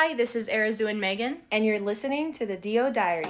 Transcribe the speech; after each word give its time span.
Hi, 0.00 0.14
this 0.14 0.36
is 0.36 0.46
Arazu 0.46 0.88
and 0.88 1.02
Meghan. 1.02 1.38
And 1.50 1.66
you're 1.66 1.80
listening 1.80 2.32
to 2.34 2.46
the 2.46 2.56
D.O. 2.56 2.92
Diaries. 2.92 3.26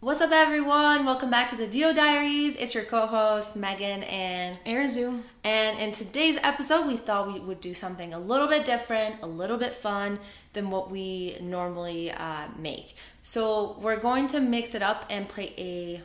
What's 0.00 0.20
up, 0.20 0.32
everyone? 0.32 1.06
Welcome 1.06 1.30
back 1.30 1.48
to 1.48 1.56
the 1.56 1.66
D.O. 1.66 1.94
Diaries. 1.94 2.56
It's 2.56 2.74
your 2.74 2.84
co 2.84 3.06
host, 3.06 3.58
Meghan 3.58 4.06
and 4.12 4.62
Arazu. 4.66 5.22
And 5.44 5.78
in 5.78 5.92
today's 5.92 6.36
episode, 6.42 6.86
we 6.86 6.98
thought 6.98 7.32
we 7.32 7.40
would 7.40 7.62
do 7.62 7.72
something 7.72 8.12
a 8.12 8.18
little 8.18 8.48
bit 8.48 8.66
different, 8.66 9.16
a 9.22 9.26
little 9.26 9.56
bit 9.56 9.74
fun 9.74 10.18
than 10.52 10.68
what 10.68 10.90
we 10.90 11.38
normally 11.40 12.12
uh, 12.12 12.48
make. 12.58 12.96
So, 13.22 13.78
we're 13.80 13.98
going 13.98 14.26
to 14.26 14.40
mix 14.40 14.74
it 14.74 14.82
up 14.82 15.06
and 15.08 15.26
play 15.26 15.54
a 15.56 16.02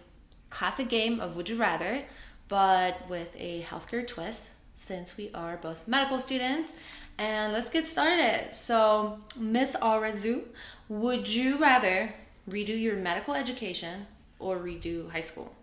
classic 0.50 0.90
game 0.90 1.20
of 1.20 1.36
Would 1.36 1.50
You 1.50 1.58
Rather, 1.58 2.04
but 2.48 3.10
with 3.10 3.36
a 3.38 3.62
healthcare 3.62 4.06
twist 4.06 4.52
since 4.76 5.18
we 5.18 5.30
are 5.34 5.58
both 5.58 5.88
medical 5.88 6.20
students. 6.20 6.74
And 7.18 7.52
let's 7.52 7.70
get 7.70 7.86
started. 7.86 8.54
So, 8.54 9.20
Miss 9.38 9.76
Arazu, 9.76 10.44
would 10.88 11.34
you 11.34 11.58
rather 11.58 12.14
redo 12.50 12.80
your 12.80 12.96
medical 12.96 13.36
education 13.36 14.08
or 14.40 14.58
redo 14.58 15.12
high 15.12 15.20
school? 15.20 15.54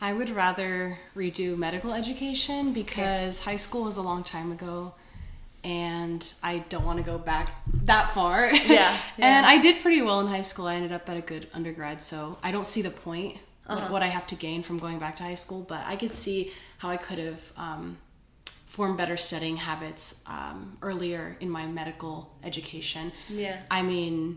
I 0.00 0.12
would 0.12 0.30
rather 0.30 0.98
redo 1.16 1.56
medical 1.56 1.92
education 1.92 2.72
because 2.72 3.40
okay. 3.40 3.50
high 3.50 3.56
school 3.56 3.84
was 3.84 3.96
a 3.96 4.02
long 4.02 4.22
time 4.22 4.52
ago 4.52 4.94
and 5.64 6.32
I 6.44 6.60
don't 6.68 6.84
want 6.84 6.98
to 6.98 7.04
go 7.04 7.18
back 7.18 7.50
that 7.84 8.10
far. 8.10 8.46
Yeah, 8.46 8.62
yeah. 8.68 8.96
and 9.18 9.46
I 9.46 9.58
did 9.58 9.82
pretty 9.82 10.00
well 10.00 10.20
in 10.20 10.28
high 10.28 10.42
school. 10.42 10.66
I 10.66 10.76
ended 10.76 10.92
up 10.92 11.08
at 11.10 11.16
a 11.16 11.20
good 11.20 11.48
undergrad, 11.52 12.00
so 12.02 12.38
I 12.42 12.52
don't 12.52 12.66
see 12.66 12.82
the 12.82 12.90
point 12.90 13.38
uh-huh. 13.66 13.88
what, 13.88 14.02
I 14.02 14.06
have 14.06 14.26
to 14.28 14.34
gain 14.34 14.62
from 14.62 14.78
going 14.78 14.98
back 14.98 15.16
to 15.16 15.22
high 15.22 15.34
school, 15.34 15.64
but 15.68 15.82
I 15.86 15.96
could 15.96 16.12
see 16.12 16.52
how 16.78 16.88
I 16.88 16.96
could 16.96 17.18
have 17.18 17.52
um, 17.56 17.96
formed 18.66 18.96
better 18.96 19.16
studying 19.16 19.56
habits 19.56 20.22
um, 20.26 20.76
earlier 20.82 21.36
in 21.40 21.50
my 21.50 21.66
medical 21.66 22.36
education. 22.44 23.12
Yeah. 23.28 23.60
I 23.70 23.82
mean, 23.82 24.36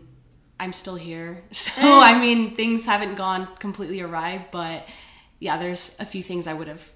I'm 0.58 0.72
still 0.72 0.96
here. 0.96 1.42
So, 1.52 2.00
I 2.00 2.18
mean, 2.18 2.54
things 2.54 2.86
haven't 2.86 3.14
gone 3.14 3.48
completely 3.58 4.00
awry, 4.00 4.46
but 4.50 4.88
yeah, 5.38 5.56
there's 5.56 5.96
a 5.98 6.04
few 6.04 6.22
things 6.22 6.46
I 6.46 6.54
would 6.54 6.68
have 6.68 6.92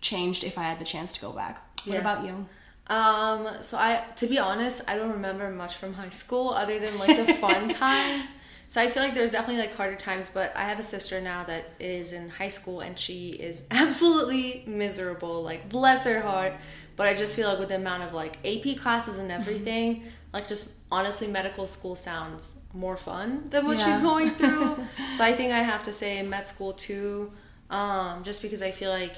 changed 0.00 0.44
if 0.44 0.58
I 0.58 0.62
had 0.62 0.78
the 0.78 0.84
chance 0.84 1.12
to 1.12 1.20
go 1.20 1.32
back. 1.32 1.62
What 1.84 1.94
yeah. 1.94 2.00
about 2.00 2.24
you? 2.24 2.46
Um, 2.86 3.62
so 3.62 3.78
I 3.78 4.04
to 4.16 4.26
be 4.26 4.38
honest, 4.38 4.82
I 4.86 4.96
don't 4.96 5.12
remember 5.12 5.50
much 5.50 5.76
from 5.76 5.94
high 5.94 6.10
school 6.10 6.50
other 6.50 6.78
than 6.78 6.98
like 6.98 7.16
the 7.16 7.32
fun 7.34 7.68
times. 7.84 8.34
So 8.74 8.80
I 8.80 8.88
feel 8.88 9.04
like 9.04 9.14
there's 9.14 9.30
definitely 9.30 9.62
like 9.62 9.76
harder 9.76 9.94
times, 9.94 10.28
but 10.34 10.50
I 10.56 10.64
have 10.64 10.80
a 10.80 10.82
sister 10.82 11.20
now 11.20 11.44
that 11.44 11.64
is 11.78 12.12
in 12.12 12.28
high 12.28 12.48
school 12.48 12.80
and 12.80 12.98
she 12.98 13.28
is 13.28 13.68
absolutely 13.70 14.64
miserable. 14.66 15.44
Like 15.44 15.68
bless 15.68 16.04
her 16.06 16.20
heart. 16.20 16.54
But 16.96 17.06
I 17.06 17.14
just 17.14 17.36
feel 17.36 17.48
like 17.48 17.60
with 17.60 17.68
the 17.68 17.76
amount 17.76 18.02
of 18.02 18.14
like 18.14 18.36
AP 18.44 18.78
classes 18.78 19.18
and 19.18 19.30
everything, 19.30 20.02
like 20.32 20.48
just 20.48 20.78
honestly 20.90 21.28
medical 21.28 21.68
school 21.68 21.94
sounds 21.94 22.58
more 22.72 22.96
fun 22.96 23.48
than 23.48 23.64
what 23.64 23.78
yeah. 23.78 23.84
she's 23.84 24.00
going 24.00 24.30
through. 24.40 24.76
so 25.12 25.22
I 25.22 25.30
think 25.34 25.52
I 25.52 25.62
have 25.62 25.84
to 25.84 25.92
say 25.92 26.20
med 26.22 26.48
school 26.48 26.72
too. 26.72 27.30
Um, 27.70 28.24
just 28.24 28.42
because 28.42 28.60
I 28.60 28.72
feel 28.72 28.90
like 28.90 29.14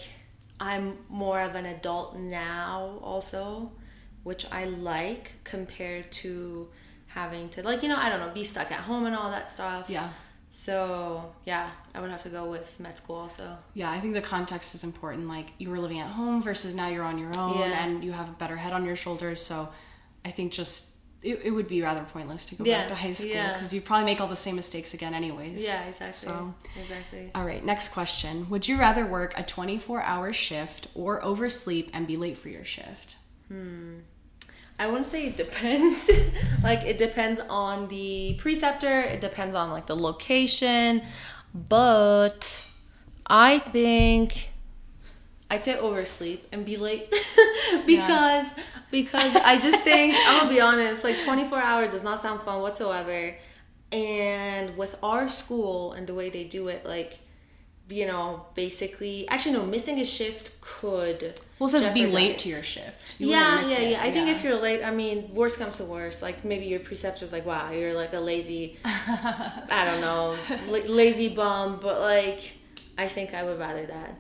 I'm 0.60 0.98
more 1.08 1.40
of 1.40 1.54
an 1.54 1.64
adult 1.64 2.18
now 2.18 2.98
also, 3.02 3.72
which 4.22 4.44
I 4.52 4.66
like 4.66 5.32
compared 5.44 6.12
to 6.12 6.68
having 7.16 7.48
to 7.48 7.62
like 7.62 7.82
you 7.82 7.88
know 7.88 7.96
I 7.96 8.10
don't 8.10 8.20
know 8.20 8.30
be 8.32 8.44
stuck 8.44 8.70
at 8.70 8.80
home 8.80 9.06
and 9.06 9.16
all 9.16 9.30
that 9.30 9.50
stuff. 9.50 9.88
Yeah. 9.88 10.10
So 10.50 11.34
yeah, 11.44 11.70
I 11.94 12.00
would 12.00 12.10
have 12.10 12.22
to 12.22 12.28
go 12.28 12.48
with 12.50 12.78
med 12.78 12.96
school 12.96 13.16
also. 13.16 13.56
Yeah, 13.74 13.90
I 13.90 13.98
think 14.00 14.14
the 14.14 14.20
context 14.20 14.74
is 14.74 14.84
important. 14.84 15.26
Like 15.26 15.48
you 15.58 15.70
were 15.70 15.78
living 15.78 15.98
at 15.98 16.06
home 16.06 16.42
versus 16.42 16.74
now 16.74 16.88
you're 16.88 17.04
on 17.04 17.18
your 17.18 17.36
own 17.36 17.58
yeah. 17.58 17.84
and 17.84 18.04
you 18.04 18.12
have 18.12 18.28
a 18.28 18.32
better 18.32 18.56
head 18.56 18.72
on 18.72 18.84
your 18.84 18.96
shoulders. 18.96 19.40
So 19.40 19.68
I 20.24 20.30
think 20.30 20.52
just 20.52 20.96
it, 21.22 21.40
it 21.44 21.50
would 21.50 21.68
be 21.68 21.82
rather 21.82 22.04
pointless 22.04 22.44
to 22.46 22.54
go 22.54 22.64
yeah. 22.64 22.80
back 22.80 22.88
to 22.88 22.94
high 22.94 23.12
school 23.12 23.30
because 23.30 23.72
yeah. 23.72 23.76
you 23.76 23.80
probably 23.80 24.04
make 24.04 24.20
all 24.20 24.28
the 24.28 24.36
same 24.36 24.56
mistakes 24.56 24.92
again 24.92 25.14
anyways. 25.14 25.64
Yeah, 25.64 25.82
exactly. 25.84 26.12
So 26.12 26.54
exactly. 26.78 27.30
All 27.34 27.46
right, 27.46 27.64
next 27.64 27.88
question. 27.88 28.48
Would 28.50 28.68
you 28.68 28.78
rather 28.78 29.06
work 29.06 29.32
a 29.38 29.42
24-hour 29.42 30.32
shift 30.34 30.88
or 30.94 31.24
oversleep 31.24 31.90
and 31.94 32.06
be 32.06 32.16
late 32.18 32.36
for 32.36 32.50
your 32.50 32.64
shift? 32.64 33.16
Hmm. 33.48 34.00
I 34.78 34.86
wouldn't 34.86 35.06
say 35.06 35.26
it 35.26 35.36
depends. 35.36 36.10
like 36.62 36.84
it 36.84 36.98
depends 36.98 37.40
on 37.40 37.88
the 37.88 38.34
preceptor, 38.38 39.00
it 39.00 39.20
depends 39.20 39.54
on 39.54 39.70
like 39.70 39.86
the 39.86 39.96
location, 39.96 41.02
but 41.54 42.64
I 43.26 43.58
think 43.58 44.50
I'd 45.50 45.64
say 45.64 45.78
oversleep 45.78 46.46
and 46.52 46.64
be 46.64 46.76
late 46.76 47.10
because 47.86 48.46
yeah. 48.56 48.62
because 48.90 49.36
I 49.36 49.58
just 49.58 49.82
think 49.82 50.14
I'm 50.26 50.40
gonna 50.40 50.50
be 50.50 50.60
honest, 50.60 51.04
like 51.04 51.18
24 51.22 51.58
hour 51.58 51.88
does 51.88 52.04
not 52.04 52.20
sound 52.20 52.40
fun 52.42 52.60
whatsoever. 52.60 53.34
And 53.92 54.76
with 54.76 54.98
our 55.02 55.28
school 55.28 55.92
and 55.92 56.06
the 56.06 56.14
way 56.14 56.28
they 56.28 56.44
do 56.44 56.68
it, 56.68 56.84
like 56.84 57.20
you 57.88 58.06
know, 58.06 58.46
basically, 58.54 59.28
actually, 59.28 59.52
no, 59.52 59.64
missing 59.64 60.00
a 60.00 60.04
shift 60.04 60.60
could. 60.60 61.38
Well, 61.58 61.68
it 61.68 61.70
says 61.70 61.92
be 61.94 62.06
late 62.06 62.38
to 62.40 62.48
your 62.48 62.62
shift. 62.62 63.20
You 63.20 63.28
yeah, 63.28 63.62
yeah, 63.62 63.78
yeah. 63.78 64.02
I 64.02 64.06
yeah. 64.06 64.12
think 64.12 64.28
if 64.28 64.42
you're 64.42 64.56
late, 64.60 64.82
I 64.82 64.90
mean, 64.90 65.32
worst 65.32 65.58
comes 65.58 65.76
to 65.76 65.84
worst. 65.84 66.22
Like 66.22 66.44
maybe 66.44 66.66
your 66.66 66.80
preceptor's 66.80 67.32
like, 67.32 67.46
wow, 67.46 67.70
you're 67.70 67.94
like 67.94 68.12
a 68.12 68.20
lazy, 68.20 68.78
I 68.84 69.84
don't 69.84 70.00
know, 70.00 70.36
lazy 70.88 71.34
bum. 71.34 71.78
But 71.80 72.00
like, 72.00 72.54
I 72.98 73.08
think 73.08 73.34
I 73.34 73.44
would 73.44 73.58
rather 73.58 73.86
that. 73.86 74.18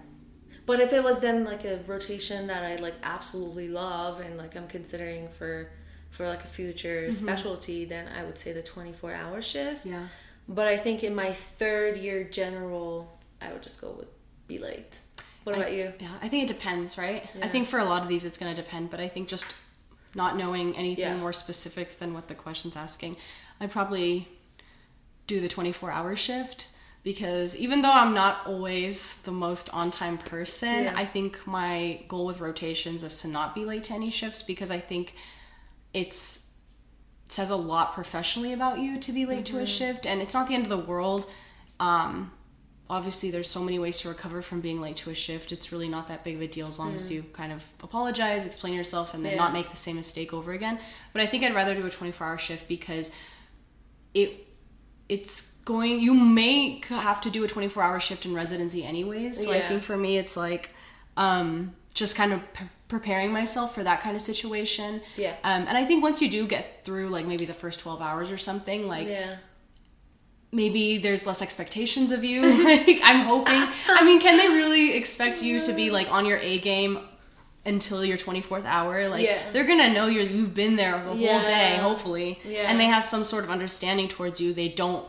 But 0.64 0.80
if 0.80 0.92
it 0.92 1.02
was 1.02 1.20
then 1.20 1.44
like 1.44 1.64
a 1.64 1.80
rotation 1.86 2.48
that 2.48 2.64
I 2.64 2.76
like 2.76 2.94
absolutely 3.02 3.68
love 3.68 4.20
and 4.20 4.36
like 4.36 4.56
I'm 4.56 4.66
considering 4.66 5.28
for 5.28 5.70
for 6.10 6.26
like 6.26 6.44
a 6.44 6.48
future 6.48 7.02
mm-hmm. 7.02 7.12
specialty, 7.12 7.84
then 7.84 8.08
I 8.08 8.24
would 8.24 8.38
say 8.38 8.52
the 8.52 8.62
24 8.62 9.12
hour 9.12 9.42
shift. 9.42 9.84
Yeah. 9.84 10.06
But 10.48 10.66
I 10.68 10.76
think 10.76 11.04
in 11.04 11.14
my 11.14 11.32
third 11.32 11.96
year 11.96 12.24
general, 12.24 13.15
I 13.40 13.52
would 13.52 13.62
just 13.62 13.80
go 13.80 13.92
with 13.92 14.08
be 14.46 14.58
late. 14.58 14.98
What 15.44 15.56
about 15.56 15.68
I, 15.68 15.74
you? 15.74 15.92
Yeah, 16.00 16.08
I 16.22 16.28
think 16.28 16.50
it 16.50 16.52
depends, 16.52 16.98
right? 16.98 17.28
Yeah. 17.36 17.44
I 17.44 17.48
think 17.48 17.66
for 17.66 17.78
a 17.78 17.84
lot 17.84 18.02
of 18.02 18.08
these 18.08 18.24
it's 18.24 18.38
going 18.38 18.54
to 18.54 18.60
depend, 18.60 18.90
but 18.90 19.00
I 19.00 19.08
think 19.08 19.28
just 19.28 19.54
not 20.14 20.36
knowing 20.36 20.76
anything 20.76 21.04
yeah. 21.04 21.16
more 21.16 21.32
specific 21.32 21.98
than 21.98 22.14
what 22.14 22.28
the 22.28 22.34
question's 22.34 22.76
asking, 22.76 23.16
I'd 23.60 23.70
probably 23.70 24.28
do 25.26 25.40
the 25.40 25.48
24 25.48 25.90
hour 25.90 26.16
shift 26.16 26.68
because 27.02 27.56
even 27.56 27.82
though 27.82 27.92
I'm 27.92 28.14
not 28.14 28.38
always 28.46 29.22
the 29.22 29.30
most 29.30 29.72
on 29.72 29.92
time 29.92 30.18
person, 30.18 30.84
yeah. 30.84 30.92
I 30.96 31.04
think 31.04 31.46
my 31.46 32.00
goal 32.08 32.26
with 32.26 32.40
rotations 32.40 33.04
is 33.04 33.22
to 33.22 33.28
not 33.28 33.54
be 33.54 33.64
late 33.64 33.84
to 33.84 33.94
any 33.94 34.10
shifts 34.10 34.42
because 34.42 34.72
I 34.72 34.78
think 34.78 35.14
it's 35.94 36.50
it 37.24 37.32
says 37.32 37.50
a 37.50 37.56
lot 37.56 37.92
professionally 37.92 38.52
about 38.52 38.78
you 38.78 38.98
to 38.98 39.12
be 39.12 39.26
late 39.26 39.44
mm-hmm. 39.44 39.56
to 39.56 39.58
a 39.58 39.62
mm-hmm. 39.62 39.66
shift 39.66 40.06
and 40.06 40.20
it's 40.20 40.34
not 40.34 40.48
the 40.48 40.54
end 40.54 40.64
of 40.64 40.68
the 40.68 40.78
world. 40.78 41.30
Um, 41.78 42.32
obviously 42.88 43.30
there's 43.30 43.50
so 43.50 43.62
many 43.62 43.78
ways 43.78 43.98
to 43.98 44.08
recover 44.08 44.42
from 44.42 44.60
being 44.60 44.80
late 44.80 44.96
to 44.96 45.10
a 45.10 45.14
shift. 45.14 45.52
It's 45.52 45.72
really 45.72 45.88
not 45.88 46.08
that 46.08 46.24
big 46.24 46.36
of 46.36 46.42
a 46.42 46.46
deal 46.46 46.68
as 46.68 46.78
long 46.78 46.92
mm. 46.92 46.96
as 46.96 47.10
you 47.10 47.24
kind 47.32 47.52
of 47.52 47.64
apologize, 47.82 48.46
explain 48.46 48.74
yourself 48.74 49.14
and 49.14 49.24
then 49.24 49.32
yeah. 49.32 49.38
not 49.38 49.52
make 49.52 49.70
the 49.70 49.76
same 49.76 49.96
mistake 49.96 50.32
over 50.32 50.52
again. 50.52 50.78
But 51.12 51.22
I 51.22 51.26
think 51.26 51.42
I'd 51.42 51.54
rather 51.54 51.74
do 51.74 51.84
a 51.84 51.90
24-hour 51.90 52.38
shift 52.38 52.68
because 52.68 53.14
it 54.14 54.46
it's 55.08 55.52
going 55.64 56.00
you 56.00 56.14
may 56.14 56.80
have 56.88 57.20
to 57.20 57.30
do 57.30 57.44
a 57.44 57.48
24 57.48 57.82
hour 57.82 58.00
shift 58.00 58.24
in 58.24 58.34
residency 58.34 58.84
anyways 58.84 59.44
so 59.44 59.52
yeah. 59.52 59.58
i 59.58 59.60
think 59.60 59.82
for 59.82 59.96
me 59.96 60.16
it's 60.18 60.36
like 60.36 60.70
um, 61.18 61.74
just 61.94 62.14
kind 62.14 62.32
of 62.32 62.52
p- 62.52 62.64
preparing 62.88 63.32
myself 63.32 63.74
for 63.74 63.82
that 63.82 64.00
kind 64.00 64.16
of 64.16 64.22
situation 64.22 65.00
yeah 65.16 65.34
um, 65.44 65.64
and 65.68 65.76
i 65.76 65.84
think 65.84 66.02
once 66.02 66.20
you 66.20 66.30
do 66.30 66.46
get 66.46 66.84
through 66.84 67.08
like 67.08 67.26
maybe 67.26 67.44
the 67.44 67.54
first 67.54 67.80
12 67.80 68.00
hours 68.00 68.30
or 68.30 68.38
something 68.38 68.86
like 68.86 69.08
yeah 69.08 69.36
maybe 70.52 70.98
there's 70.98 71.26
less 71.26 71.42
expectations 71.42 72.12
of 72.12 72.24
you. 72.24 72.42
Like 72.66 73.00
i'm 73.02 73.20
hoping. 73.20 73.68
I 73.88 74.04
mean 74.04 74.20
can 74.20 74.36
they 74.36 74.48
really 74.48 74.96
expect 74.96 75.42
you 75.42 75.60
to 75.60 75.72
be 75.72 75.90
like 75.90 76.10
on 76.10 76.26
your 76.26 76.38
a 76.38 76.58
game 76.58 76.98
until 77.64 78.04
your 78.04 78.16
24th 78.16 78.64
hour? 78.64 79.08
Like 79.08 79.24
yeah. 79.24 79.38
they're 79.52 79.66
gonna 79.66 79.92
know 79.92 80.06
you 80.06 80.22
you've 80.22 80.54
been 80.54 80.76
there 80.76 81.02
the 81.04 81.16
yeah. 81.16 81.32
whole 81.38 81.46
day 81.46 81.76
hopefully. 81.76 82.38
Yeah. 82.44 82.70
and 82.70 82.80
they 82.80 82.86
have 82.86 83.04
some 83.04 83.24
sort 83.24 83.44
of 83.44 83.50
understanding 83.50 84.08
towards 84.08 84.40
you. 84.40 84.52
They 84.52 84.68
don't 84.68 85.08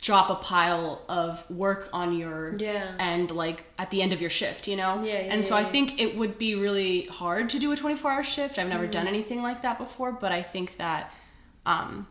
drop 0.00 0.30
a 0.30 0.34
pile 0.34 1.02
of 1.08 1.48
work 1.50 1.90
on 1.92 2.16
your 2.16 2.54
yeah. 2.56 2.94
and 2.98 3.30
like 3.30 3.66
at 3.78 3.90
the 3.90 4.00
end 4.00 4.14
of 4.14 4.20
your 4.20 4.30
shift 4.30 4.66
you 4.66 4.74
know? 4.74 5.02
Yeah, 5.04 5.12
yeah 5.12 5.34
and 5.34 5.44
so 5.44 5.54
i 5.54 5.62
think 5.62 6.00
it 6.00 6.16
would 6.16 6.38
be 6.38 6.54
really 6.54 7.02
hard 7.02 7.50
to 7.50 7.58
do 7.58 7.70
a 7.70 7.76
24 7.76 8.10
hour 8.10 8.22
shift. 8.22 8.58
I've 8.58 8.68
never 8.68 8.84
mm-hmm. 8.84 8.92
done 8.92 9.06
anything 9.06 9.42
like 9.42 9.60
that 9.60 9.76
before 9.76 10.10
but 10.10 10.32
i 10.32 10.40
think 10.40 10.78
that 10.78 11.12
um 11.66 12.06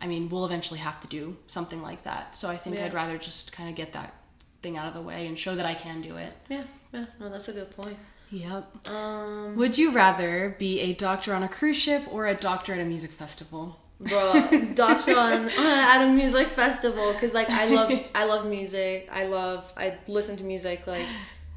i 0.00 0.06
mean 0.06 0.28
we'll 0.28 0.44
eventually 0.44 0.80
have 0.80 1.00
to 1.00 1.08
do 1.08 1.36
something 1.46 1.82
like 1.82 2.02
that. 2.02 2.34
So 2.34 2.48
i 2.48 2.56
think 2.56 2.78
i'd 2.78 2.94
rather 2.94 3.18
just 3.18 3.52
kind 3.52 3.68
of 3.68 3.74
get 3.74 3.92
that 3.92 4.14
thing 4.62 4.76
out 4.76 4.86
of 4.88 4.94
the 4.94 5.00
way 5.00 5.26
and 5.26 5.38
show 5.38 5.54
that 5.54 5.66
i 5.66 5.74
can 5.74 6.02
do 6.02 6.16
it. 6.16 6.32
Yeah 6.48 6.62
yeah 6.92 7.06
no 7.18 7.28
that's 7.30 7.48
a 7.48 7.52
good 7.52 7.70
point. 7.76 7.96
Yep. 8.30 8.90
Um 8.90 9.56
would 9.56 9.76
you 9.76 9.90
rather 9.92 10.54
be 10.58 10.80
a 10.80 10.92
doctor 10.94 11.34
on 11.34 11.42
a 11.42 11.48
cruise 11.48 11.76
ship 11.78 12.02
or 12.12 12.26
a 12.26 12.34
doctor 12.34 12.72
at 12.74 12.80
a 12.80 12.84
music 12.84 13.10
festival? 13.10 13.80
Bro 14.00 14.48
doctor 14.74 15.16
on 15.18 15.48
at 15.58 16.04
a 16.06 16.12
music 16.12 16.46
festival 16.48 17.12
because 17.12 17.34
like 17.34 17.50
i 17.50 17.66
love 17.66 17.92
i 18.14 18.24
love 18.24 18.46
music. 18.46 19.08
I 19.12 19.26
love 19.26 19.72
i 19.76 19.98
listen 20.06 20.36
to 20.38 20.44
music 20.44 20.86
like 20.86 21.06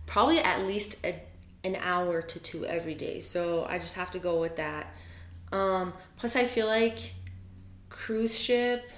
probably 0.05 0.39
at 0.39 0.65
least 0.67 0.97
a, 1.05 1.15
an 1.63 1.77
hour 1.77 2.21
to 2.21 2.39
two 2.39 2.65
every 2.65 2.95
day. 2.95 3.19
So 3.21 3.65
i 3.69 3.77
just 3.77 3.95
have 3.95 4.11
to 4.11 4.19
go 4.19 4.39
with 4.41 4.55
that. 4.57 4.93
Um 5.51 5.93
plus 6.17 6.35
i 6.35 6.43
feel 6.45 6.67
like 6.67 7.13
cruise 8.03 8.37
ship 8.37 8.91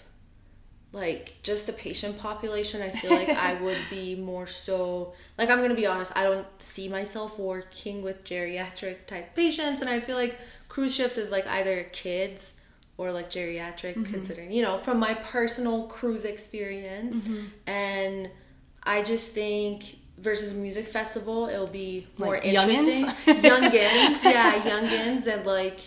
like 0.92 1.36
just 1.44 1.68
the 1.68 1.74
patient 1.74 2.18
population 2.18 2.82
i 2.82 2.90
feel 2.90 3.12
like 3.12 3.30
i 3.30 3.54
would 3.62 3.78
be 3.92 4.16
more 4.32 4.48
so 4.48 5.14
like 5.38 5.48
i'm 5.48 5.62
gonna 5.62 5.76
be 5.76 5.86
honest 5.86 6.16
i 6.18 6.24
don't 6.24 6.48
see 6.58 6.90
myself 6.90 7.38
working 7.38 8.02
with 8.02 8.24
geriatric 8.24 9.06
type 9.06 9.36
patients 9.36 9.80
and 9.80 9.90
i 9.92 10.00
feel 10.00 10.16
like 10.16 10.40
cruise 10.70 10.96
ships 10.96 11.18
is 11.18 11.32
like 11.32 11.46
either 11.46 11.84
kids 11.92 12.60
or 12.98 13.12
like 13.12 13.30
geriatric 13.30 13.94
mm-hmm. 13.94 14.04
considering 14.06 14.52
you 14.52 14.64
know 14.64 14.80
from 14.80 14.98
my 14.98 15.14
personal 15.14 15.84
cruise 15.84 16.26
experience 16.26 17.22
mm-hmm. 17.22 17.46
and 17.68 18.32
i 18.84 19.04
just 19.04 19.34
think 19.34 19.98
versus 20.18 20.56
music 20.56 20.88
festival 20.88 21.48
it'll 21.48 21.68
be 21.68 22.08
more 22.18 22.36
like 22.36 22.46
interesting 22.46 23.06
youngins, 23.06 23.42
youngins 23.44 24.24
yeah 24.24 24.54
youngins 24.62 25.28
and 25.28 25.46
like 25.46 25.80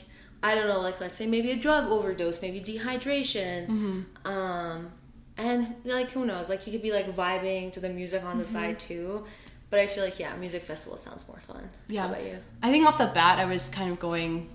I 0.43 0.55
don't 0.55 0.69
know, 0.69 0.81
like 0.81 1.01
let's 1.01 1.17
say 1.17 1.27
maybe 1.27 1.51
a 1.51 1.57
drug 1.57 1.91
overdose, 1.91 2.41
maybe 2.43 2.61
dehydration. 2.61 3.67
Mm-hmm. 3.67 4.29
Um, 4.29 4.93
and 5.37 5.75
like 5.85 6.11
who 6.11 6.25
knows, 6.25 6.49
like 6.49 6.63
he 6.63 6.71
could 6.71 6.83
be 6.83 6.93
like 6.93 7.15
vibing 7.15 7.73
to 7.73 7.81
the 7.81 7.89
music 7.89 8.25
on 8.25 8.39
the 8.39 8.45
mm-hmm. 8.45 8.53
side 8.53 8.79
too. 8.79 9.25
But 9.71 9.81
I 9.81 9.87
feel 9.87 10.05
like 10.05 10.19
yeah, 10.19 10.35
music 10.37 10.63
festival 10.63 10.97
sounds 10.97 11.27
more 11.29 11.41
fun. 11.41 11.69
Yeah. 11.89 12.03
How 12.03 12.09
about 12.13 12.25
you? 12.25 12.39
I 12.63 12.71
think 12.71 12.87
off 12.87 12.99
the 12.99 13.07
bat 13.07 13.39
I 13.39 13.45
was 13.45 13.69
kind 13.69 13.91
of 13.91 13.99
going 13.99 14.49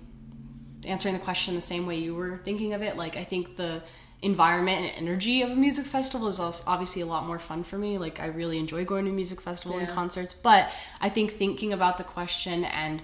answering 0.86 1.14
the 1.14 1.20
question 1.20 1.56
the 1.56 1.62
same 1.62 1.86
way 1.86 1.98
you 1.98 2.16
were 2.16 2.40
thinking 2.44 2.74
of 2.74 2.82
it. 2.82 2.98
Like 2.98 3.18
I 3.18 3.24
think 3.24 3.56
the 3.58 3.82
environment 4.22 4.80
and 4.80 4.92
energy 4.96 5.42
of 5.42 5.52
a 5.52 5.56
music 5.56 5.86
festival 5.86 6.28
is 6.30 6.40
also 6.40 6.64
obviously 6.66 7.02
a 7.02 7.06
lot 7.06 7.28
more 7.28 7.40
fun 7.40 7.64
for 7.64 7.78
me. 7.78 7.98
Like 7.98 8.20
I 8.20 8.28
really 8.28 8.58
enjoy 8.58 8.86
going 8.86 9.06
to 9.06 9.12
music 9.12 9.42
festival 9.42 9.78
yeah. 9.78 9.84
and 9.84 9.94
concerts, 9.94 10.34
but 10.34 10.72
I 11.02 11.10
think 11.10 11.32
thinking 11.32 11.74
about 11.74 11.98
the 11.98 12.04
question 12.04 12.64
and 12.64 13.02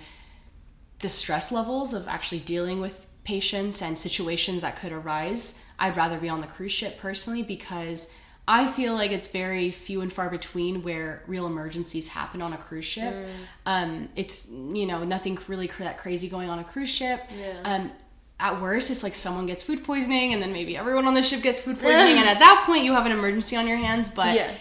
the 1.00 1.10
stress 1.10 1.52
levels 1.52 1.94
of 1.94 2.08
actually 2.08 2.40
dealing 2.40 2.82
with 2.82 3.08
patients 3.24 3.82
and 3.82 3.98
situations 3.98 4.62
that 4.62 4.76
could 4.76 4.92
arise, 4.92 5.64
I'd 5.78 5.96
rather 5.96 6.18
be 6.18 6.30
on 6.30 6.42
the 6.42 6.48
cruise 6.48 6.72
ship 6.72 7.00
personally 7.00 7.44
because 7.44 8.16
I 8.48 8.66
feel 8.66 8.96
like 8.96 9.12
it's 9.12 9.28
very 9.28 9.70
few 9.70 10.02
and 10.02 10.12
far 10.12 10.30
between 10.30 10.82
where 10.82 11.24
real 11.28 11.46
emergencies 11.46 12.08
happen 12.08 12.42
on 12.42 12.52
a 12.52 12.58
cruise 12.58 12.86
ship. 12.86 13.14
Mm. 13.14 13.30
Um, 13.68 14.10
it's 14.16 14.50
you 14.50 14.88
know 14.88 15.04
nothing 15.04 15.38
really 15.48 15.68
that 15.68 16.00
crazy 16.00 16.28
going 16.28 16.50
on 16.50 16.58
a 16.58 16.64
cruise 16.64 16.90
ship. 16.90 17.22
Yeah. 17.40 17.62
Um, 17.64 17.92
at 18.40 18.60
worst, 18.60 18.90
it's 18.90 19.04
like 19.04 19.14
someone 19.14 19.46
gets 19.46 19.62
food 19.62 19.84
poisoning, 19.84 20.34
and 20.34 20.42
then 20.42 20.52
maybe 20.52 20.76
everyone 20.76 21.06
on 21.06 21.14
the 21.14 21.22
ship 21.22 21.44
gets 21.44 21.62
food 21.62 21.80
poisoning, 21.80 22.18
and 22.18 22.28
at 22.28 22.40
that 22.40 22.64
point, 22.66 22.86
you 22.86 22.94
have 22.94 23.06
an 23.06 23.12
emergency 23.12 23.56
on 23.56 23.68
your 23.68 23.78
hands. 23.78 24.10
But 24.10 24.36
yeah. 24.36 24.52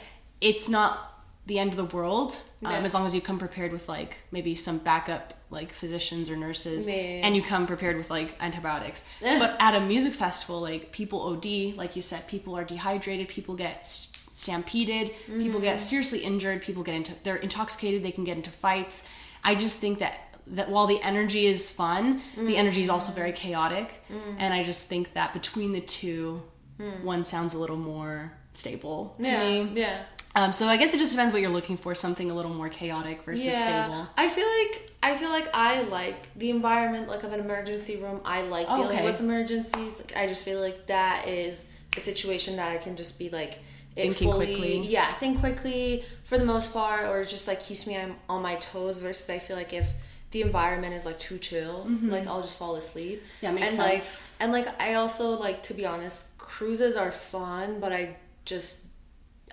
it's 0.43 0.69
not 0.69 1.18
the 1.49 1.59
end 1.59 1.71
of 1.71 1.77
the 1.77 1.97
world 1.97 2.43
um, 2.63 2.71
yeah. 2.71 2.79
as 2.81 2.95
long 2.95 3.07
as 3.07 3.15
you 3.15 3.21
come 3.23 3.39
prepared 3.39 3.73
with 3.73 3.89
like 3.89 4.19
maybe 4.31 4.55
some 4.55 4.79
backup 4.79 5.33
like 5.51 5.73
physicians 5.73 6.29
or 6.29 6.37
nurses 6.37 6.87
and 6.87 7.35
you 7.35 7.43
come 7.43 7.67
prepared 7.67 7.97
with 7.97 8.11
like 8.11 8.37
antibiotics 8.43 9.09
but 9.21 9.57
at 9.59 9.75
a 9.75 9.81
music 9.81 10.13
festival 10.13 10.61
like 10.61 10.93
people 10.93 11.21
od 11.23 11.47
like 11.77 11.97
you 11.97 12.03
said 12.03 12.27
people 12.29 12.55
are 12.57 12.65
dehydrated 12.65 13.27
people 13.29 13.55
get 13.55 13.89
stampeded 13.89 15.09
mm-hmm. 15.09 15.41
people 15.41 15.59
get 15.59 15.77
mm-hmm. 15.77 15.79
seriously 15.79 16.19
injured 16.21 16.61
people 16.61 16.83
get 16.83 16.95
into 16.95 17.13
they're 17.25 17.37
intoxicated 17.37 18.03
they 18.03 18.13
can 18.13 18.25
get 18.25 18.37
into 18.37 18.51
fights 18.51 19.11
i 19.43 19.55
just 19.55 19.81
think 19.81 19.99
that 19.99 20.39
that 20.47 20.69
while 20.71 20.87
the 20.87 21.01
energy 21.03 21.47
is 21.47 21.71
fun 21.71 22.21
mm-hmm. 22.21 22.47
the 22.47 22.59
energy 22.59 22.83
is 22.83 22.91
also 22.91 23.11
very 23.11 23.33
chaotic 23.33 24.03
mm-hmm. 24.13 24.37
and 24.39 24.53
i 24.53 24.63
just 24.63 24.87
think 24.87 25.15
that 25.15 25.33
between 25.33 25.73
the 25.73 25.81
two 25.81 26.43
mm. 26.79 27.03
one 27.03 27.25
sounds 27.25 27.55
a 27.55 27.59
little 27.59 27.77
more 27.77 28.33
stable 28.53 29.17
to 29.23 29.31
me 29.31 29.73
yeah 29.75 30.03
um, 30.39 30.53
so 30.53 30.67
I 30.67 30.77
guess 30.77 30.95
it 30.95 30.99
just 30.99 31.13
depends 31.13 31.33
what 31.33 31.43
you're 31.43 31.51
looking 31.51 31.77
for. 31.77 31.95
Something 31.97 32.31
a 32.31 32.35
little 32.35 32.53
more 32.53 32.69
chaotic 32.69 33.23
versus 33.25 33.47
yeah, 33.47 33.87
stable. 33.87 34.09
I 34.17 34.29
feel 34.29 34.47
like 34.47 34.93
I 35.03 35.17
feel 35.17 35.31
like 35.31 35.49
I 35.53 35.83
like 35.83 36.33
the 36.35 36.51
environment 36.51 37.09
like 37.09 37.25
of 37.25 37.33
an 37.33 37.41
emergency 37.41 37.97
room. 37.97 38.21
I 38.25 38.43
like 38.43 38.67
oh, 38.69 38.83
dealing 38.83 38.99
okay. 38.99 39.05
with 39.05 39.19
emergencies. 39.19 39.99
Like, 39.99 40.17
I 40.17 40.29
just 40.29 40.45
feel 40.45 40.61
like 40.61 40.87
that 40.87 41.27
is 41.27 41.65
a 41.97 42.01
situation 42.01 42.55
that 42.57 42.71
I 42.71 42.77
can 42.77 42.95
just 42.95 43.19
be 43.19 43.31
like 43.31 43.59
thinking 43.97 44.31
fully, 44.31 44.47
quickly. 44.47 44.79
Yeah, 44.87 45.09
think 45.09 45.41
quickly 45.41 46.05
for 46.23 46.39
the 46.39 46.45
most 46.45 46.73
part, 46.73 47.07
or 47.07 47.25
just 47.25 47.49
like 47.49 47.61
keeps 47.61 47.87
me 47.89 47.99
on 48.29 48.43
my 48.43 48.55
toes. 48.57 48.99
Versus 48.99 49.29
I 49.31 49.41
feel 49.41 49.57
like 49.57 49.73
if 49.73 49.91
the 50.31 50.43
environment 50.43 50.95
is 50.95 51.05
like 51.05 51.19
too 51.19 51.39
chill, 51.39 51.85
mm-hmm. 51.89 52.11
like 52.11 52.29
I'll 52.29 52.43
just 52.43 52.57
fall 52.57 52.77
asleep. 52.77 53.25
Yeah, 53.41 53.51
makes 53.51 53.69
and 53.69 53.83
sense. 53.83 54.23
like 54.23 54.41
and 54.41 54.53
like 54.53 54.81
I 54.81 54.95
also 54.95 55.31
like 55.31 55.65
to 55.65 55.75
be 55.75 55.85
honest, 55.85 56.39
cruises 56.39 56.97
are 56.97 57.11
fun, 57.11 57.81
but 57.81 57.93
I 57.93 58.15
just 58.45 58.88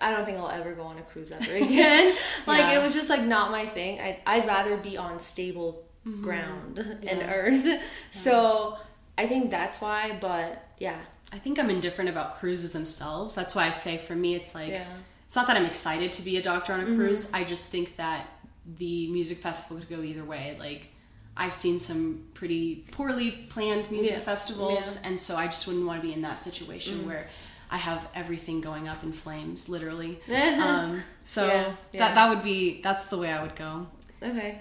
I 0.01 0.11
don't 0.11 0.25
think 0.25 0.37
I'll 0.37 0.49
ever 0.49 0.73
go 0.73 0.83
on 0.83 0.97
a 0.97 1.01
cruise 1.01 1.31
ever 1.31 1.51
again. 1.55 2.15
like 2.47 2.59
yeah. 2.59 2.79
it 2.79 2.83
was 2.83 2.93
just 2.93 3.09
like 3.09 3.21
not 3.21 3.51
my 3.51 3.65
thing. 3.65 3.99
I'd, 3.99 4.17
I'd 4.25 4.47
rather 4.47 4.77
be 4.77 4.97
on 4.97 5.19
stable 5.19 5.85
mm-hmm. 6.07 6.21
ground 6.21 6.99
yeah. 7.01 7.11
and 7.11 7.31
earth. 7.31 7.65
Yeah. 7.65 7.81
So 8.11 8.77
I 9.17 9.25
think 9.25 9.51
that's 9.51 9.81
why. 9.81 10.17
But 10.19 10.67
yeah, 10.77 10.99
I 11.31 11.37
think 11.37 11.59
I'm 11.59 11.69
indifferent 11.69 12.09
about 12.09 12.35
cruises 12.35 12.73
themselves. 12.73 13.35
That's 13.35 13.55
why 13.55 13.65
I 13.65 13.71
say 13.71 13.97
for 13.97 14.15
me, 14.15 14.35
it's 14.35 14.53
like 14.55 14.81
it's 15.25 15.35
not 15.35 15.47
that 15.47 15.57
I'm 15.57 15.65
excited 15.65 16.11
to 16.13 16.21
be 16.21 16.37
a 16.37 16.41
doctor 16.41 16.73
on 16.73 16.81
a 16.81 16.83
mm-hmm. 16.83 16.97
cruise. 16.97 17.31
I 17.33 17.43
just 17.43 17.69
think 17.69 17.95
that 17.97 18.27
the 18.77 19.07
music 19.11 19.37
festival 19.37 19.77
could 19.77 19.89
go 19.89 20.01
either 20.01 20.23
way. 20.23 20.55
Like 20.59 20.89
I've 21.37 21.53
seen 21.53 21.79
some 21.79 22.23
pretty 22.33 22.85
poorly 22.91 23.31
planned 23.49 23.91
music 23.91 24.19
festivals, 24.19 25.01
and 25.03 25.19
so 25.19 25.35
I 25.35 25.47
just 25.47 25.67
wouldn't 25.67 25.85
want 25.85 26.01
to 26.01 26.07
be 26.07 26.13
in 26.13 26.21
that 26.21 26.39
situation 26.39 26.99
mm-hmm. 26.99 27.07
where 27.07 27.27
I 27.69 27.77
have 27.77 28.07
everything 28.15 28.61
going 28.61 28.87
up 28.87 29.03
in 29.03 29.11
flames, 29.11 29.69
literally. 29.69 30.19
um, 30.61 31.03
so 31.23 31.47
yeah, 31.47 31.73
yeah. 31.91 31.99
that 31.99 32.15
that 32.15 32.29
would 32.29 32.43
be 32.43 32.81
that's 32.81 33.07
the 33.07 33.17
way 33.17 33.31
I 33.31 33.41
would 33.41 33.55
go. 33.55 33.87
Okay. 34.21 34.59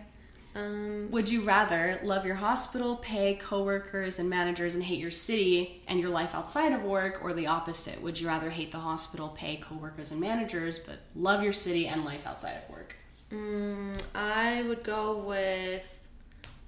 Um, 0.56 1.08
would 1.10 1.28
you 1.28 1.42
rather 1.42 1.98
love 2.04 2.24
your 2.24 2.36
hospital, 2.36 2.96
pay 2.96 3.34
coworkers 3.34 4.20
and 4.20 4.30
managers, 4.30 4.76
and 4.76 4.84
hate 4.84 5.00
your 5.00 5.10
city 5.10 5.82
and 5.88 5.98
your 5.98 6.10
life 6.10 6.32
outside 6.32 6.72
of 6.72 6.84
work, 6.84 7.24
or 7.24 7.32
the 7.32 7.48
opposite? 7.48 8.00
Would 8.02 8.20
you 8.20 8.28
rather 8.28 8.50
hate 8.50 8.70
the 8.70 8.78
hospital, 8.78 9.28
pay 9.30 9.56
coworkers 9.56 10.12
and 10.12 10.20
managers, 10.20 10.78
but 10.78 11.00
love 11.16 11.42
your 11.42 11.52
city 11.52 11.88
and 11.88 12.04
life 12.04 12.24
outside 12.26 12.56
of 12.62 12.70
work? 12.70 12.94
Mm, 13.32 14.00
I 14.14 14.62
would 14.62 14.84
go 14.84 15.18
with 15.18 16.06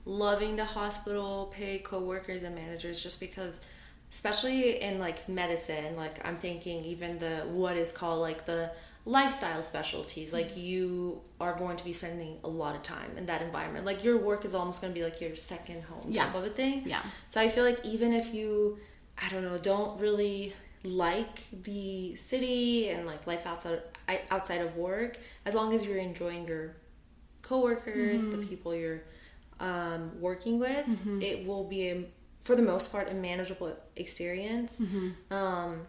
loving 0.04 0.56
the 0.56 0.64
hospital, 0.64 1.52
pay 1.54 1.78
coworkers 1.78 2.42
and 2.42 2.56
managers, 2.56 3.00
just 3.00 3.20
because 3.20 3.64
especially 4.12 4.80
in 4.80 4.98
like 4.98 5.28
medicine 5.28 5.94
like 5.94 6.24
i'm 6.26 6.36
thinking 6.36 6.84
even 6.84 7.18
the 7.18 7.42
what 7.50 7.76
is 7.76 7.92
called 7.92 8.20
like 8.20 8.46
the 8.46 8.70
lifestyle 9.04 9.62
specialties 9.62 10.32
like 10.32 10.50
mm-hmm. 10.50 10.60
you 10.60 11.20
are 11.40 11.56
going 11.56 11.76
to 11.76 11.84
be 11.84 11.92
spending 11.92 12.38
a 12.42 12.48
lot 12.48 12.74
of 12.74 12.82
time 12.82 13.10
in 13.16 13.26
that 13.26 13.40
environment 13.40 13.84
like 13.84 14.02
your 14.02 14.18
work 14.18 14.44
is 14.44 14.54
almost 14.54 14.80
going 14.80 14.92
to 14.92 14.98
be 14.98 15.04
like 15.04 15.20
your 15.20 15.34
second 15.36 15.82
home 15.84 16.04
yeah. 16.08 16.24
type 16.24 16.34
of 16.34 16.44
a 16.44 16.50
thing 16.50 16.82
yeah 16.84 17.02
so 17.28 17.40
i 17.40 17.48
feel 17.48 17.64
like 17.64 17.78
even 17.84 18.12
if 18.12 18.34
you 18.34 18.78
i 19.22 19.28
don't 19.28 19.44
know 19.44 19.56
don't 19.58 20.00
really 20.00 20.52
like 20.82 21.44
the 21.62 22.14
city 22.16 22.88
and 22.88 23.06
like 23.06 23.26
life 23.26 23.46
outside 23.46 23.80
outside 24.30 24.60
of 24.60 24.76
work 24.76 25.18
as 25.44 25.54
long 25.54 25.72
as 25.72 25.86
you're 25.86 25.98
enjoying 25.98 26.46
your 26.46 26.76
coworkers 27.42 28.22
mm-hmm. 28.22 28.40
the 28.40 28.46
people 28.46 28.74
you're 28.74 29.02
um, 29.58 30.20
working 30.20 30.58
with 30.58 30.86
mm-hmm. 30.86 31.22
it 31.22 31.46
will 31.46 31.64
be 31.64 31.88
a 31.88 32.04
for 32.40 32.56
the 32.56 32.62
most 32.62 32.92
part 32.92 33.10
a 33.10 33.14
manageable 33.14 33.76
experience 33.96 34.80
mm-hmm. 34.80 35.34
um, 35.34 35.80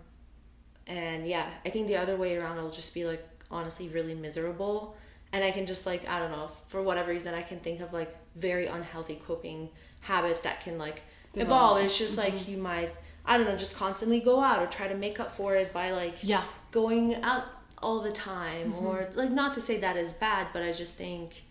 and 0.87 1.27
yeah 1.27 1.47
i 1.65 1.69
think 1.69 1.87
the 1.87 1.95
other 1.95 2.15
way 2.15 2.37
around 2.37 2.57
it'll 2.57 2.69
just 2.69 2.93
be 2.93 3.05
like 3.05 3.25
honestly 3.51 3.89
really 3.89 4.15
miserable 4.15 4.95
and 5.33 5.43
i 5.43 5.51
can 5.51 5.65
just 5.65 5.85
like 5.85 6.07
i 6.09 6.19
don't 6.19 6.31
know 6.31 6.49
for 6.67 6.81
whatever 6.81 7.11
reason 7.11 7.33
i 7.33 7.41
can 7.41 7.59
think 7.59 7.81
of 7.81 7.93
like 7.93 8.15
very 8.35 8.67
unhealthy 8.67 9.19
coping 9.25 9.69
habits 10.01 10.41
that 10.41 10.61
can 10.61 10.77
like 10.77 11.01
Develop. 11.33 11.47
evolve 11.47 11.77
it's 11.83 11.97
just 11.97 12.17
mm-hmm. 12.17 12.35
like 12.35 12.47
you 12.47 12.57
might 12.57 12.93
i 13.25 13.37
don't 13.37 13.47
know 13.47 13.57
just 13.57 13.75
constantly 13.75 14.19
go 14.19 14.41
out 14.41 14.61
or 14.61 14.67
try 14.67 14.87
to 14.87 14.95
make 14.95 15.19
up 15.19 15.29
for 15.29 15.55
it 15.55 15.73
by 15.73 15.91
like 15.91 16.17
yeah 16.23 16.43
going 16.71 17.15
out 17.15 17.45
all 17.81 18.01
the 18.01 18.11
time 18.11 18.71
mm-hmm. 18.71 18.85
or 18.85 19.09
like 19.13 19.31
not 19.31 19.53
to 19.53 19.61
say 19.61 19.77
that 19.79 19.97
is 19.97 20.13
bad 20.13 20.47
but 20.53 20.63
i 20.63 20.71
just 20.71 20.97
think 20.97 21.43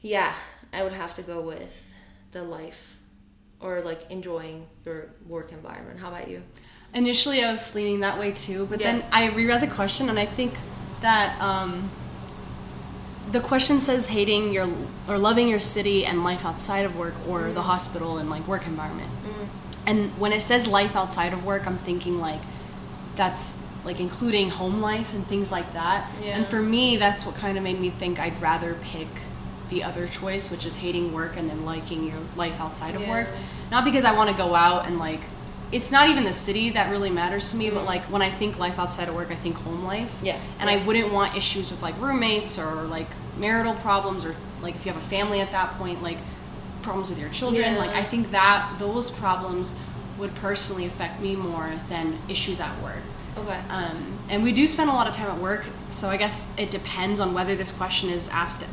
yeah 0.00 0.32
i 0.72 0.82
would 0.82 0.92
have 0.92 1.14
to 1.14 1.22
go 1.22 1.40
with 1.40 1.92
the 2.32 2.42
life 2.42 2.98
or 3.60 3.80
like 3.80 4.10
enjoying 4.10 4.66
your 4.84 5.10
work 5.26 5.52
environment. 5.52 6.00
How 6.00 6.08
about 6.08 6.28
you? 6.28 6.42
Initially, 6.94 7.44
I 7.44 7.50
was 7.50 7.74
leaning 7.74 8.00
that 8.00 8.18
way 8.18 8.32
too, 8.32 8.66
but 8.66 8.80
yeah. 8.80 8.92
then 8.92 9.04
I 9.12 9.28
reread 9.30 9.60
the 9.60 9.66
question 9.66 10.08
and 10.08 10.18
I 10.18 10.24
think 10.24 10.54
that 11.00 11.40
um, 11.40 11.90
the 13.30 13.40
question 13.40 13.78
says 13.78 14.08
hating 14.08 14.52
your 14.52 14.68
or 15.06 15.18
loving 15.18 15.48
your 15.48 15.60
city 15.60 16.06
and 16.06 16.24
life 16.24 16.44
outside 16.44 16.84
of 16.84 16.96
work 16.96 17.14
or 17.28 17.42
mm-hmm. 17.42 17.54
the 17.54 17.62
hospital 17.62 18.18
and 18.18 18.30
like 18.30 18.46
work 18.48 18.66
environment. 18.66 19.10
Mm-hmm. 19.10 19.44
And 19.86 20.10
when 20.18 20.32
it 20.32 20.40
says 20.40 20.66
life 20.66 20.96
outside 20.96 21.32
of 21.32 21.44
work, 21.44 21.66
I'm 21.66 21.78
thinking 21.78 22.20
like 22.20 22.40
that's 23.16 23.62
like 23.84 24.00
including 24.00 24.50
home 24.50 24.80
life 24.80 25.14
and 25.14 25.26
things 25.26 25.52
like 25.52 25.72
that. 25.72 26.10
Yeah. 26.22 26.36
And 26.36 26.46
for 26.46 26.60
me, 26.60 26.96
that's 26.96 27.26
what 27.26 27.34
kind 27.36 27.56
of 27.58 27.64
made 27.64 27.80
me 27.80 27.90
think 27.90 28.18
I'd 28.18 28.40
rather 28.40 28.76
pick 28.82 29.08
the 29.70 29.84
other 29.84 30.06
choice, 30.06 30.50
which 30.50 30.64
is 30.66 30.76
hating 30.76 31.12
work 31.12 31.36
and 31.36 31.48
then 31.48 31.64
liking 31.64 32.04
your 32.04 32.18
life 32.36 32.60
outside 32.60 32.94
of 32.94 33.02
yeah. 33.02 33.10
work. 33.10 33.28
Not 33.70 33.84
because 33.84 34.04
I 34.04 34.14
want 34.14 34.30
to 34.30 34.36
go 34.36 34.54
out 34.54 34.86
and 34.86 34.98
like 34.98 35.20
it's 35.70 35.92
not 35.92 36.08
even 36.08 36.24
the 36.24 36.32
city 36.32 36.70
that 36.70 36.90
really 36.90 37.10
matters 37.10 37.50
to 37.50 37.56
me, 37.56 37.70
but 37.70 37.84
like 37.84 38.02
when 38.04 38.22
I 38.22 38.30
think 38.30 38.58
life 38.58 38.78
outside 38.78 39.08
of 39.08 39.14
work, 39.14 39.30
I 39.30 39.34
think 39.34 39.56
home 39.56 39.84
life. 39.84 40.20
Yeah. 40.22 40.38
And 40.60 40.70
I 40.70 40.84
wouldn't 40.84 41.12
want 41.12 41.36
issues 41.36 41.70
with 41.70 41.82
like 41.82 42.00
roommates 42.00 42.58
or 42.58 42.84
like 42.84 43.08
marital 43.36 43.74
problems 43.74 44.24
or 44.24 44.34
like 44.62 44.74
if 44.74 44.86
you 44.86 44.92
have 44.92 45.00
a 45.00 45.04
family 45.04 45.40
at 45.40 45.50
that 45.52 45.72
point, 45.72 46.02
like 46.02 46.18
problems 46.82 47.10
with 47.10 47.18
your 47.18 47.28
children. 47.28 47.74
Yeah. 47.74 47.78
Like 47.78 47.90
I 47.90 48.02
think 48.02 48.30
that 48.30 48.76
those 48.78 49.10
problems 49.10 49.76
would 50.18 50.34
personally 50.36 50.86
affect 50.86 51.20
me 51.20 51.36
more 51.36 51.72
than 51.88 52.18
issues 52.28 52.60
at 52.60 52.82
work. 52.82 53.02
Okay. 53.36 53.60
Um, 53.68 54.18
and 54.30 54.42
we 54.42 54.52
do 54.52 54.66
spend 54.66 54.90
a 54.90 54.92
lot 54.92 55.06
of 55.06 55.14
time 55.14 55.28
at 55.28 55.38
work, 55.38 55.64
so 55.90 56.08
I 56.08 56.16
guess 56.16 56.52
it 56.58 56.70
depends 56.70 57.20
on 57.20 57.34
whether 57.34 57.54
this 57.54 57.70
question 57.70 58.10
is 58.10 58.28
asked 58.30 58.66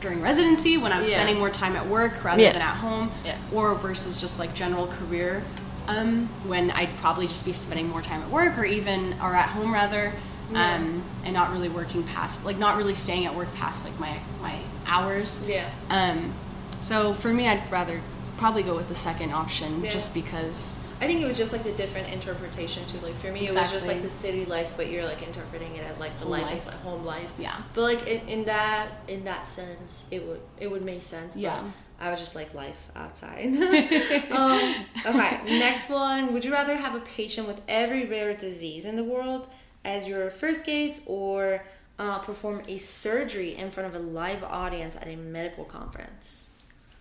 during 0.00 0.20
residency 0.22 0.78
when 0.78 0.92
I'm 0.92 1.02
Yeah. 1.02 1.08
spending 1.08 1.38
more 1.38 1.50
time 1.50 1.76
at 1.76 1.86
work 1.86 2.22
rather 2.24 2.42
Yeah. 2.42 2.52
than 2.52 2.62
at 2.62 2.76
home, 2.76 3.10
Yeah. 3.24 3.36
or 3.52 3.74
versus 3.74 4.20
just 4.20 4.38
like 4.38 4.54
general 4.54 4.86
career 4.86 5.42
um, 5.88 6.28
when 6.44 6.70
I'd 6.70 6.94
probably 6.98 7.26
just 7.26 7.44
be 7.46 7.52
spending 7.52 7.88
more 7.88 8.02
time 8.02 8.20
at 8.22 8.28
work 8.30 8.58
or 8.58 8.64
even 8.64 9.14
or 9.22 9.34
at 9.34 9.48
home 9.48 9.72
rather, 9.72 10.12
um, 10.54 11.02
and 11.24 11.32
not 11.34 11.50
really 11.52 11.68
working 11.68 12.02
past 12.02 12.44
like 12.44 12.58
not 12.58 12.76
really 12.76 12.94
staying 12.94 13.24
at 13.26 13.34
work 13.34 13.52
past 13.54 13.84
like 13.84 13.98
my 13.98 14.18
my 14.42 14.56
hours. 14.86 15.40
Yeah. 15.46 15.64
Um, 15.90 16.32
so 16.80 17.14
for 17.14 17.32
me, 17.32 17.48
I'd 17.48 17.70
rather 17.70 18.00
probably 18.38 18.62
go 18.62 18.74
with 18.74 18.88
the 18.88 18.94
second 18.94 19.32
option 19.32 19.82
Yeah. 19.84 19.90
just 19.90 20.14
because. 20.14 20.80
I 21.00 21.06
think 21.06 21.20
it 21.20 21.26
was 21.26 21.36
just 21.36 21.52
like 21.52 21.64
the 21.64 21.72
different 21.72 22.08
interpretation 22.08 22.86
too. 22.86 22.98
Like 22.98 23.14
for 23.14 23.30
me, 23.30 23.46
it 23.46 23.54
was 23.54 23.70
just 23.70 23.86
like 23.86 24.00
the 24.02 24.10
city 24.10 24.44
life, 24.46 24.72
but 24.76 24.88
you're 24.90 25.04
like 25.04 25.22
interpreting 25.22 25.76
it 25.76 25.84
as 25.88 26.00
like 26.00 26.18
the 26.18 26.24
life, 26.26 26.42
life. 26.44 26.56
it's 26.56 26.66
like 26.66 26.80
home 26.82 27.04
life. 27.04 27.32
Yeah. 27.38 27.56
But 27.74 27.82
like 27.82 28.06
in, 28.06 28.26
in 28.28 28.44
that 28.46 28.88
in 29.08 29.24
that 29.24 29.46
sense, 29.46 30.08
it 30.10 30.26
would 30.26 30.40
it 30.58 30.70
would 30.70 30.84
make 30.84 31.02
sense. 31.02 31.34
But 31.34 31.42
Yeah. 31.42 31.70
I 32.00 32.10
was 32.10 32.20
just 32.20 32.36
like 32.36 32.54
life 32.54 32.90
outside. 32.94 33.46
um, 34.30 34.74
okay, 35.04 35.58
next 35.58 35.90
one. 35.90 36.32
Would 36.32 36.44
you 36.44 36.52
rather 36.52 36.76
have 36.76 36.94
a 36.94 37.00
patient 37.00 37.48
with 37.48 37.60
every 37.66 38.06
rare 38.06 38.34
disease 38.34 38.84
in 38.84 38.94
the 38.94 39.02
world 39.04 39.48
as 39.84 40.08
your 40.08 40.30
first 40.30 40.64
case, 40.64 41.02
or 41.06 41.64
uh, 41.98 42.18
perform 42.20 42.62
a 42.68 42.78
surgery 42.78 43.56
in 43.56 43.70
front 43.72 43.92
of 43.92 44.00
a 44.00 44.04
live 44.04 44.44
audience 44.44 44.94
at 44.94 45.08
a 45.08 45.16
medical 45.16 45.64
conference? 45.64 46.44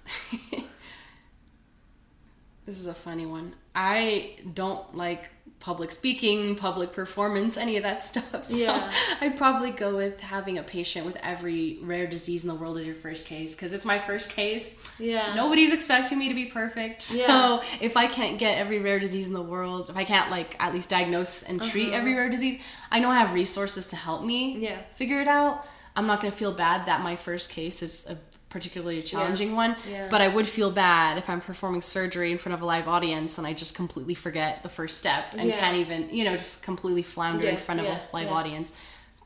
This 2.67 2.79
is 2.79 2.85
a 2.87 2.93
funny 2.93 3.25
one. 3.25 3.53
I 3.73 4.35
don't 4.53 4.93
like 4.93 5.29
public 5.59 5.89
speaking, 5.89 6.55
public 6.55 6.91
performance, 6.93 7.57
any 7.57 7.77
of 7.77 7.83
that 7.83 8.03
stuff. 8.11 8.43
So 8.43 8.63
Yeah. 8.65 8.91
I'd 9.21 9.37
probably 9.37 9.71
go 9.71 9.95
with 9.95 10.19
having 10.19 10.57
a 10.57 10.63
patient 10.63 11.05
with 11.05 11.17
every 11.23 11.79
rare 11.81 12.05
disease 12.07 12.43
in 12.43 12.49
the 12.49 12.55
world 12.55 12.77
as 12.77 12.85
your 12.85 12.93
first 12.93 13.25
case 13.25 13.55
because 13.55 13.71
it's 13.73 13.85
my 13.85 13.97
first 13.97 14.31
case. 14.35 14.87
Yeah. 14.99 15.33
Nobody's 15.33 15.73
expecting 15.73 16.19
me 16.19 16.27
to 16.27 16.35
be 16.35 16.45
perfect. 16.45 17.01
So 17.01 17.17
Yeah. 17.25 17.61
if 17.81 17.95
I 17.97 18.05
can't 18.07 18.37
get 18.37 18.57
every 18.57 18.79
rare 18.79 18.99
disease 18.99 19.27
in 19.29 19.33
the 19.33 19.41
world, 19.41 19.89
if 19.89 19.95
I 19.97 20.03
can't 20.03 20.29
like 20.29 20.55
at 20.61 20.73
least 20.73 20.89
diagnose 20.89 21.43
and 21.43 21.63
treat 21.63 21.91
every 21.93 22.13
rare 22.15 22.29
disease, 22.29 22.59
I 22.91 22.99
know 22.99 23.09
I 23.09 23.17
have 23.17 23.33
resources 23.33 23.87
to 23.87 23.95
help 23.95 24.23
me 24.23 24.51
Uh-huh. 24.57 24.59
Yeah. 24.65 24.77
figure 24.93 25.21
it 25.21 25.27
out. 25.29 25.65
I'm 25.95 26.05
not 26.05 26.19
going 26.21 26.31
to 26.31 26.37
feel 26.37 26.51
bad 26.51 26.85
that 26.85 27.01
my 27.01 27.15
first 27.15 27.49
case 27.49 27.81
is 27.81 28.07
a 28.09 28.17
particularly 28.57 29.03
challenging 29.03 29.55
one, 29.55 29.75
Yeah. 29.87 30.07
but 30.09 30.19
I 30.19 30.27
would 30.27 30.47
feel 30.47 30.71
bad 30.71 31.19
if 31.19 31.29
I'm 31.29 31.41
performing 31.41 31.81
surgery 31.83 32.31
in 32.31 32.39
front 32.39 32.55
of 32.55 32.61
a 32.61 32.65
live 32.65 32.87
audience 32.87 33.37
and 33.37 33.45
I 33.45 33.53
just 33.53 33.75
completely 33.75 34.15
forget 34.15 34.63
the 34.63 34.69
first 34.69 34.97
step 34.97 35.25
and 35.37 35.47
Yeah. 35.49 35.59
can't 35.59 35.77
even, 35.77 36.09
you 36.11 36.23
know, 36.23 36.33
just 36.33 36.63
completely 36.63 37.03
flounder 37.03 37.47
in 37.47 37.57
front 37.57 37.79
of 37.81 37.85
yeah, 37.85 37.99
a 38.11 38.15
live 38.15 38.27
yeah. 38.29 38.33
audience. 38.33 38.73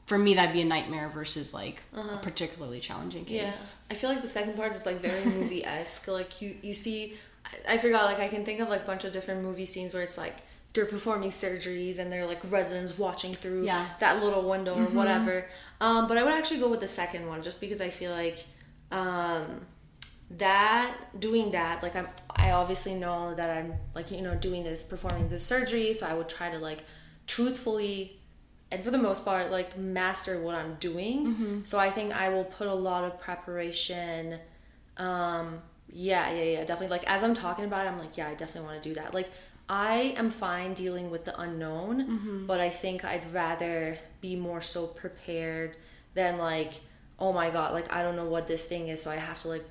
For 0.07 0.17
me, 0.17 0.33
that'd 0.33 0.51
be 0.53 0.59
a 0.61 0.65
nightmare 0.65 1.07
versus 1.07 1.53
like 1.53 1.83
a 1.95 2.17
particularly 2.17 2.81
challenging 2.81 3.25
Yeah, 3.29 3.45
case. 3.45 3.77
I 3.89 3.93
feel 3.93 4.09
like 4.09 4.21
the 4.21 4.27
second 4.27 4.57
part 4.57 4.75
is 4.75 4.85
like 4.85 4.97
very 4.99 5.23
movie 5.37 5.63
esque. 5.63 6.09
like 6.09 6.41
you, 6.41 6.53
you 6.61 6.73
see, 6.73 7.13
I, 7.45 7.75
I 7.75 7.77
forgot. 7.77 8.03
Like 8.05 8.19
I 8.19 8.27
can 8.27 8.43
think 8.43 8.59
of 8.59 8.67
like 8.67 8.83
a 8.83 8.85
bunch 8.85 9.05
of 9.05 9.13
different 9.13 9.41
movie 9.43 9.65
scenes 9.65 9.93
where 9.93 10.03
it's 10.03 10.17
like 10.17 10.35
they're 10.73 10.85
performing 10.85 11.29
surgeries 11.29 11.97
and 11.99 12.11
they're 12.11 12.25
like 12.25 12.41
residents 12.51 12.97
watching 12.97 13.31
through 13.31 13.63
Yeah. 13.65 13.85
that 13.99 14.21
little 14.21 14.41
window 14.49 14.73
or 14.75 14.85
whatever. 14.99 15.45
Um, 15.79 16.07
but 16.09 16.17
I 16.17 16.23
would 16.23 16.33
actually 16.33 16.59
go 16.59 16.69
with 16.69 16.79
the 16.81 16.87
second 16.87 17.27
one 17.27 17.41
just 17.43 17.59
because 17.61 17.79
I 17.81 17.89
feel 17.89 18.11
like 18.11 18.39
um, 18.91 19.65
that 20.37 20.95
doing 21.19 21.51
that 21.51 21.83
like 21.83 21.95
I'm 21.95 22.07
I 22.29 22.51
obviously 22.51 22.93
know 22.95 23.33
that 23.35 23.49
I'm 23.49 23.73
like 23.93 24.11
you 24.11 24.21
know 24.21 24.35
doing 24.35 24.63
this 24.63 24.83
performing 24.83 25.29
this 25.29 25.45
surgery, 25.45 25.93
so 25.93 26.05
I 26.07 26.13
would 26.13 26.29
try 26.29 26.49
to 26.49 26.57
like 26.57 26.83
truthfully 27.27 28.17
and 28.71 28.83
for 28.83 28.91
the 28.91 28.97
most 28.97 29.25
part 29.25 29.51
like 29.51 29.77
master 29.77 30.41
what 30.41 30.55
i'm 30.55 30.75
doing. 30.75 31.61
So 31.65 31.77
i 31.79 31.89
think 31.89 32.13
i 32.13 32.29
will 32.29 32.45
put 32.45 32.67
a 32.67 32.73
lot 32.73 33.03
of 33.03 33.19
preparation 33.19 34.39
um 34.97 35.61
yeah 35.91 36.31
yeah 36.31 36.43
yeah 36.43 36.59
definitely. 36.63 36.87
Like 36.87 37.03
as 37.09 37.23
i'm 37.23 37.33
talking 37.33 37.65
about 37.65 37.85
it 37.85 37.89
i'm 37.89 37.99
like 37.99 38.15
yeah 38.17 38.27
i 38.27 38.33
definitely 38.33 38.69
want 38.69 38.81
to 38.81 38.89
do 38.89 38.95
that. 38.95 39.13
Like 39.13 39.29
i 39.69 40.13
am 40.17 40.29
fine 40.29 40.73
dealing 40.73 41.09
with 41.11 41.23
the 41.25 41.39
unknown 41.39 42.45
but 42.47 42.59
i 42.59 42.69
think 42.69 43.05
i'd 43.05 43.31
rather 43.31 43.97
be 44.19 44.35
more 44.35 44.59
so 44.59 44.87
prepared 44.87 45.77
than 46.13 46.37
like 46.37 46.73
oh 47.21 47.31
my 47.31 47.49
god 47.49 47.73
like 47.73 47.91
i 47.93 48.03
don't 48.03 48.17
know 48.17 48.25
what 48.25 48.47
this 48.47 48.67
thing 48.67 48.89
is 48.89 49.01
so 49.01 49.09
i 49.09 49.15
have 49.15 49.39
to 49.39 49.47
like 49.47 49.63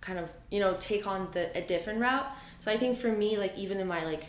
kind 0.00 0.18
of 0.18 0.30
you 0.50 0.60
know 0.60 0.74
take 0.78 1.06
on 1.06 1.26
the 1.32 1.56
a 1.58 1.62
different 1.62 1.98
route 1.98 2.32
so 2.60 2.70
i 2.70 2.76
think 2.76 2.96
for 2.96 3.10
me 3.10 3.36
like 3.36 3.56
even 3.58 3.80
in 3.80 3.88
my 3.88 4.04
like 4.04 4.24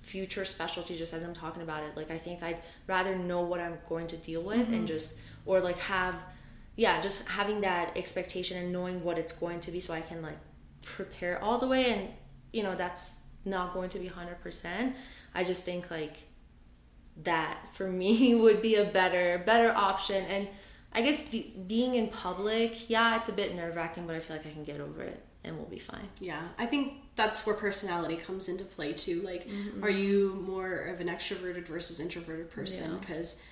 future 0.00 0.44
specialty 0.44 0.96
just 0.96 1.12
as 1.12 1.22
I'm 1.22 1.34
talking 1.34 1.62
about 1.62 1.84
it. 1.84 1.96
Like 1.96 2.10
I 2.10 2.18
think 2.18 2.42
I'd 2.42 2.58
rather 2.86 3.16
know 3.16 3.42
what 3.42 3.60
I'm 3.60 3.78
going 3.88 4.06
to 4.08 4.16
deal 4.16 4.42
with 4.42 4.66
and 4.68 4.68
mm-hmm. 4.68 4.86
just 4.86 5.20
or 5.46 5.60
like 5.60 5.78
have 5.78 6.24
yeah, 6.76 7.00
just 7.00 7.28
having 7.28 7.60
that 7.60 7.96
expectation 7.96 8.56
and 8.56 8.72
knowing 8.72 9.04
what 9.04 9.18
it's 9.18 9.32
going 9.32 9.60
to 9.60 9.70
be 9.70 9.80
so 9.80 9.92
I 9.92 10.00
can 10.00 10.22
like 10.22 10.38
prepare 10.82 11.42
all 11.42 11.58
the 11.58 11.66
way 11.66 11.92
and 11.92 12.08
you 12.52 12.62
know 12.62 12.74
that's 12.74 13.24
not 13.44 13.74
going 13.74 13.90
to 13.90 13.98
be 13.98 14.08
100%. 14.08 14.92
I 15.34 15.44
just 15.44 15.64
think 15.64 15.90
like 15.90 16.16
that 17.22 17.68
for 17.74 17.86
me 18.02 18.34
would 18.34 18.62
be 18.62 18.76
a 18.76 18.84
better 18.84 19.42
better 19.44 19.70
option 19.70 20.24
and 20.24 20.48
I 20.92 21.02
guess 21.02 21.28
d- 21.30 21.52
being 21.68 21.94
in 21.94 22.08
public, 22.08 22.90
yeah, 22.90 23.16
it's 23.16 23.28
a 23.28 23.32
bit 23.32 23.54
nerve-wracking, 23.54 24.06
but 24.06 24.16
I 24.16 24.20
feel 24.20 24.36
like 24.36 24.46
I 24.46 24.50
can 24.50 24.64
get 24.64 24.80
over 24.80 25.02
it 25.02 25.22
and 25.44 25.56
we'll 25.56 25.66
be 25.66 25.78
fine. 25.78 26.08
Yeah, 26.20 26.40
I 26.58 26.66
think 26.66 26.94
that's 27.16 27.46
where 27.46 27.54
personality 27.54 28.16
comes 28.16 28.48
into 28.48 28.64
play 28.64 28.92
too. 28.92 29.22
Like, 29.22 29.48
Mm-hmm. 29.48 29.84
are 29.84 29.88
you 29.90 30.42
more 30.46 30.72
of 30.74 31.00
an 31.00 31.08
extroverted 31.08 31.66
versus 31.66 32.00
introverted 32.00 32.50
person? 32.50 32.90
Yeah. 32.92 32.98
Because 32.98 33.42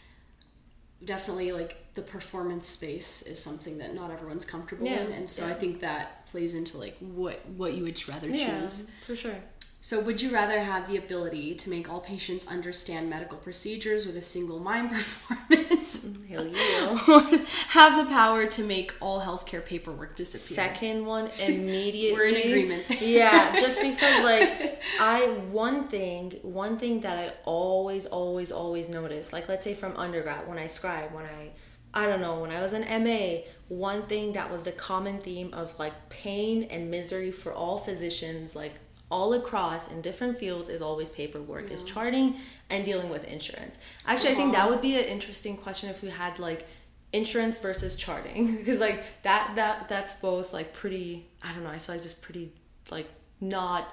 definitely, 1.04 1.52
like, 1.52 1.76
the 1.94 2.02
performance 2.02 2.66
space 2.66 3.22
is 3.22 3.42
something 3.42 3.78
that 3.78 3.94
not 3.94 4.10
everyone's 4.10 4.44
comfortable 4.44 4.86
Yeah, 4.86 5.04
in, 5.04 5.12
and 5.12 5.30
so 5.30 5.46
I 5.46 5.52
think 5.54 5.80
that 5.80 6.26
plays 6.26 6.54
into 6.54 6.76
like 6.78 6.96
what 6.98 7.44
what 7.56 7.72
you 7.74 7.82
would 7.84 8.08
rather 8.08 8.28
Yeah, 8.28 8.60
choose. 8.60 8.90
for 9.06 9.16
sure. 9.16 9.34
So, 9.80 10.00
would 10.00 10.20
you 10.20 10.30
rather 10.30 10.58
have 10.60 10.88
the 10.90 10.96
ability 10.96 11.54
to 11.54 11.70
make 11.70 11.88
all 11.88 12.00
patients 12.00 12.48
understand 12.48 13.08
medical 13.08 13.38
procedures 13.38 14.06
with 14.06 14.16
a 14.16 14.20
single 14.22 14.58
mind 14.58 14.90
performance, 14.92 16.04
mm, 16.04 16.28
Hell 16.28 16.48
yeah. 16.48 16.90
or 17.08 17.46
have 17.68 17.96
the 18.04 18.12
power 18.12 18.46
to 18.46 18.62
make 18.64 18.92
all 19.00 19.20
healthcare 19.20 19.64
paperwork 19.64 20.16
disappear? 20.16 20.56
second 20.66 21.06
one 21.06 21.30
immediately 21.38 22.12
We're 22.18 22.26
in 22.26 22.48
agreement. 22.48 23.00
yeah 23.00 23.54
just 23.56 23.80
because 23.80 24.24
like 24.24 24.80
i 25.00 25.26
one 25.50 25.86
thing 25.88 26.32
one 26.42 26.76
thing 26.76 27.00
that 27.00 27.18
i 27.18 27.32
always 27.44 28.04
always 28.06 28.50
always 28.50 28.88
notice 28.88 29.32
like 29.32 29.48
let's 29.48 29.64
say 29.64 29.74
from 29.74 29.96
undergrad 29.96 30.48
when 30.48 30.58
i 30.58 30.66
scribe 30.66 31.12
when 31.12 31.24
i 31.24 31.50
i 31.94 32.06
don't 32.06 32.20
know 32.20 32.40
when 32.40 32.50
i 32.50 32.60
was 32.60 32.72
an 32.72 32.84
ma 33.04 33.38
one 33.68 34.02
thing 34.02 34.32
that 34.32 34.50
was 34.50 34.64
the 34.64 34.72
common 34.72 35.18
theme 35.20 35.52
of 35.54 35.78
like 35.78 36.08
pain 36.08 36.64
and 36.64 36.90
misery 36.90 37.30
for 37.30 37.52
all 37.52 37.78
physicians 37.78 38.54
like 38.56 38.74
all 39.10 39.32
across 39.34 39.90
in 39.90 40.00
different 40.02 40.36
fields 40.38 40.68
is 40.68 40.82
always 40.82 41.08
paperwork 41.08 41.70
is 41.70 41.82
charting 41.84 42.34
and 42.70 42.84
dealing 42.84 43.08
with 43.08 43.24
insurance 43.24 43.78
actually 44.06 44.30
i 44.30 44.34
think 44.34 44.52
that 44.52 44.68
would 44.68 44.80
be 44.82 44.96
an 44.96 45.04
interesting 45.04 45.56
question 45.56 45.88
if 45.88 46.02
we 46.02 46.10
had 46.10 46.38
like 46.38 46.66
insurance 47.12 47.58
versus 47.58 47.96
charting 47.96 48.56
because 48.58 48.80
like 48.80 49.02
that 49.22 49.52
that 49.54 49.88
that's 49.88 50.14
both 50.16 50.52
like 50.52 50.72
pretty 50.74 51.26
i 51.42 51.50
don't 51.52 51.64
know 51.64 51.70
i 51.70 51.78
feel 51.78 51.94
like 51.94 52.02
just 52.02 52.20
pretty 52.20 52.52
like 52.90 53.08
not 53.40 53.88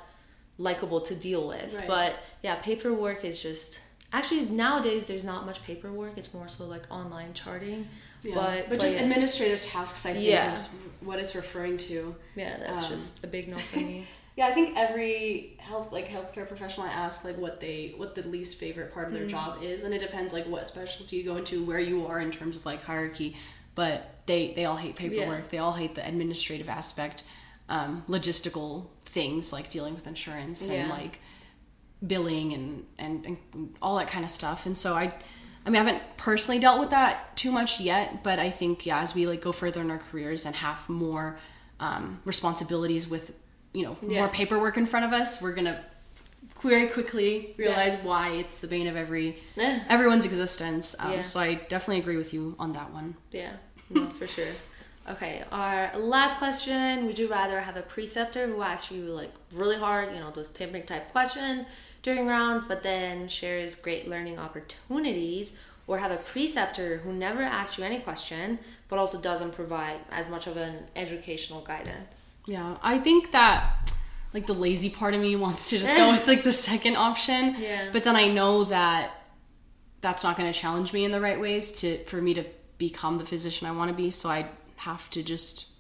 likable 0.58 1.00
to 1.02 1.16
deal 1.16 1.48
with 1.48 1.74
Right. 1.76 1.88
but 1.88 2.16
yeah 2.44 2.56
paperwork 2.56 3.24
is 3.24 3.42
just 3.42 3.82
actually 4.14 4.46
nowadays 4.46 5.08
there's 5.08 5.24
not 5.24 5.46
much 5.46 5.64
paperwork 5.64 6.18
it's 6.18 6.34
more 6.34 6.48
so 6.48 6.66
like 6.66 6.84
online 6.90 7.34
charting 7.34 7.88
Yeah. 8.24 8.36
but 8.36 8.70
but, 8.70 8.80
just 8.80 8.96
yeah. 8.98 9.04
administrative 9.04 9.62
tasks, 9.62 10.06
I 10.06 10.14
think, 10.14 10.26
Yeah. 10.26 10.48
is 10.50 10.76
what 11.02 11.20
it's 11.20 11.36
referring 11.36 11.78
to. 11.90 12.16
yeah 12.36 12.58
that's 12.58 12.84
um, 12.86 12.90
just 12.92 13.24
a 13.24 13.28
big 13.28 13.48
no 13.48 13.58
for 13.58 13.80
me 13.80 14.08
Yeah, 14.36 14.48
I 14.48 14.52
think 14.52 14.78
every 14.78 15.56
health 15.60 15.94
like 15.94 16.10
healthcare 16.10 16.46
professional 16.46 16.86
I 16.86 16.90
ask 16.90 17.24
like 17.24 17.38
what 17.38 17.62
they 17.62 17.94
what 17.96 18.16
the 18.16 18.28
least 18.28 18.60
favorite 18.60 18.94
part 18.94 19.08
of 19.08 19.14
their 19.14 19.26
job 19.26 19.64
is, 19.64 19.84
and 19.84 19.94
it 19.94 20.00
depends 20.00 20.34
like 20.34 20.46
what 20.46 20.68
specialty 20.68 21.16
you 21.18 21.24
go 21.24 21.38
into, 21.38 21.64
where 21.64 21.80
you 21.80 22.06
are 22.06 22.20
in 22.20 22.32
terms 22.32 22.58
of 22.58 22.66
like 22.66 22.84
hierarchy. 22.84 23.38
But 23.76 24.22
they 24.26 24.54
they 24.54 24.66
all 24.66 24.76
hate 24.76 24.98
paperwork. 24.98 25.44
Yeah. 25.44 25.50
They 25.52 25.58
all 25.60 25.74
hate 25.74 25.96
the 25.96 26.06
administrative 26.06 26.68
aspect, 26.68 27.24
um, 27.70 28.04
logistical 28.10 28.88
things 29.06 29.54
like 29.54 29.70
dealing 29.70 29.96
with 29.96 30.06
insurance 30.06 30.70
and 30.70 30.90
like 30.90 31.22
billing 32.06 32.52
and, 32.52 32.86
and 32.98 33.26
and 33.26 33.76
all 33.82 33.96
that 33.98 34.10
kind 34.10 34.26
of 34.26 34.32
stuff. 34.32 34.66
And 34.66 34.78
so 34.78 34.94
I. 34.96 35.14
I 35.68 35.72
mean, 35.72 35.82
I 35.82 35.86
haven't 35.86 36.04
personally 36.18 36.60
dealt 36.60 36.80
with 36.80 36.92
that 36.92 37.36
too 37.36 37.52
much 37.52 37.80
yet, 37.80 38.22
but 38.22 38.38
I 38.38 38.52
think 38.52 38.86
yeah, 38.86 39.00
as 39.00 39.16
we 39.16 39.26
like 39.26 39.42
go 39.42 39.52
further 39.52 39.82
in 39.82 39.90
our 39.90 39.98
careers 39.98 40.46
and 40.46 40.56
have 40.58 40.88
more 40.88 41.40
um, 41.80 42.22
responsibilities 42.24 43.10
with 43.10 43.34
you 43.76 43.84
know 43.86 43.98
Yeah. 44.02 44.22
more 44.22 44.30
paperwork 44.30 44.78
in 44.78 44.86
front 44.86 45.06
of 45.06 45.14
us, 45.14 45.42
we're 45.42 45.54
gonna 45.54 45.84
very 46.62 46.88
quickly 46.88 47.54
realize 47.58 47.94
yeah. 47.94 48.04
why 48.10 48.30
it's 48.30 48.58
the 48.60 48.68
bane 48.68 48.88
of 48.88 48.96
every 48.96 49.38
everyone's 49.90 50.26
existence. 50.26 50.96
Um, 51.00 51.12
yeah. 51.12 51.24
So 51.24 51.40
I 51.40 51.56
definitely 51.56 52.00
agree 52.00 52.18
with 52.18 52.34
you 52.34 52.56
on 52.58 52.72
that 52.74 52.92
one. 52.92 53.16
Yeah, 53.32 53.58
no, 53.90 54.08
for 54.08 54.28
sure. 54.28 54.54
Okay, 55.08 55.44
our 55.52 55.96
last 55.98 56.38
question: 56.40 57.06
Would 57.06 57.20
you 57.20 57.28
rather 57.28 57.60
have 57.60 57.78
a 57.78 57.84
preceptor 57.84 58.48
who 58.48 58.62
asks 58.62 58.92
you 58.92 59.04
like 59.04 59.32
really 59.54 59.78
hard, 59.78 60.12
you 60.14 60.20
know, 60.20 60.32
those 60.32 60.48
pimping 60.48 60.84
type 60.84 61.12
questions 61.12 61.66
during 62.02 62.26
rounds, 62.26 62.66
but 62.66 62.82
then 62.82 63.28
shares 63.28 63.76
great 63.76 64.08
learning 64.08 64.40
opportunities, 64.40 65.54
or 65.86 66.00
have 66.00 66.12
a 66.12 66.18
preceptor 66.18 66.98
who 66.98 67.14
never 67.14 67.42
asks 67.44 67.78
you 67.78 67.84
any 67.84 68.00
question, 68.00 68.58
but 68.88 68.98
also 68.98 69.20
doesn't 69.20 69.52
provide 69.54 70.00
as 70.12 70.30
much 70.30 70.48
of 70.48 70.58
an 70.58 70.86
educational 70.96 71.62
guidance? 71.62 72.35
Yeah, 72.48 72.78
I 72.82 73.00
think 73.00 73.32
that 73.32 73.92
like 74.34 74.48
the 74.48 74.54
lazy 74.54 74.90
part 74.90 75.14
of 75.14 75.22
me 75.22 75.36
wants 75.36 75.70
to 75.70 75.78
just 75.78 75.96
go 75.96 76.12
with 76.12 76.28
like 76.28 76.44
the 76.44 76.52
second 76.52 76.98
option. 76.98 77.56
Yeah. 77.58 77.90
But 77.92 78.04
then 78.04 78.16
I 78.16 78.28
know 78.28 78.66
that 78.66 79.12
that's 80.02 80.24
not 80.24 80.38
going 80.38 80.52
to 80.52 80.58
challenge 80.58 80.94
me 80.94 81.06
in 81.06 81.12
the 81.12 81.22
right 81.22 81.40
ways 81.40 81.72
to 81.80 81.98
for 82.06 82.22
me 82.22 82.34
to 82.36 82.46
become 82.78 83.18
the 83.18 83.26
physician 83.26 83.68
I 83.68 83.72
want 83.72 83.90
to 83.90 83.96
be. 83.96 84.12
So 84.12 84.30
I 84.30 84.48
have 84.78 85.10
to 85.12 85.24
just 85.24 85.72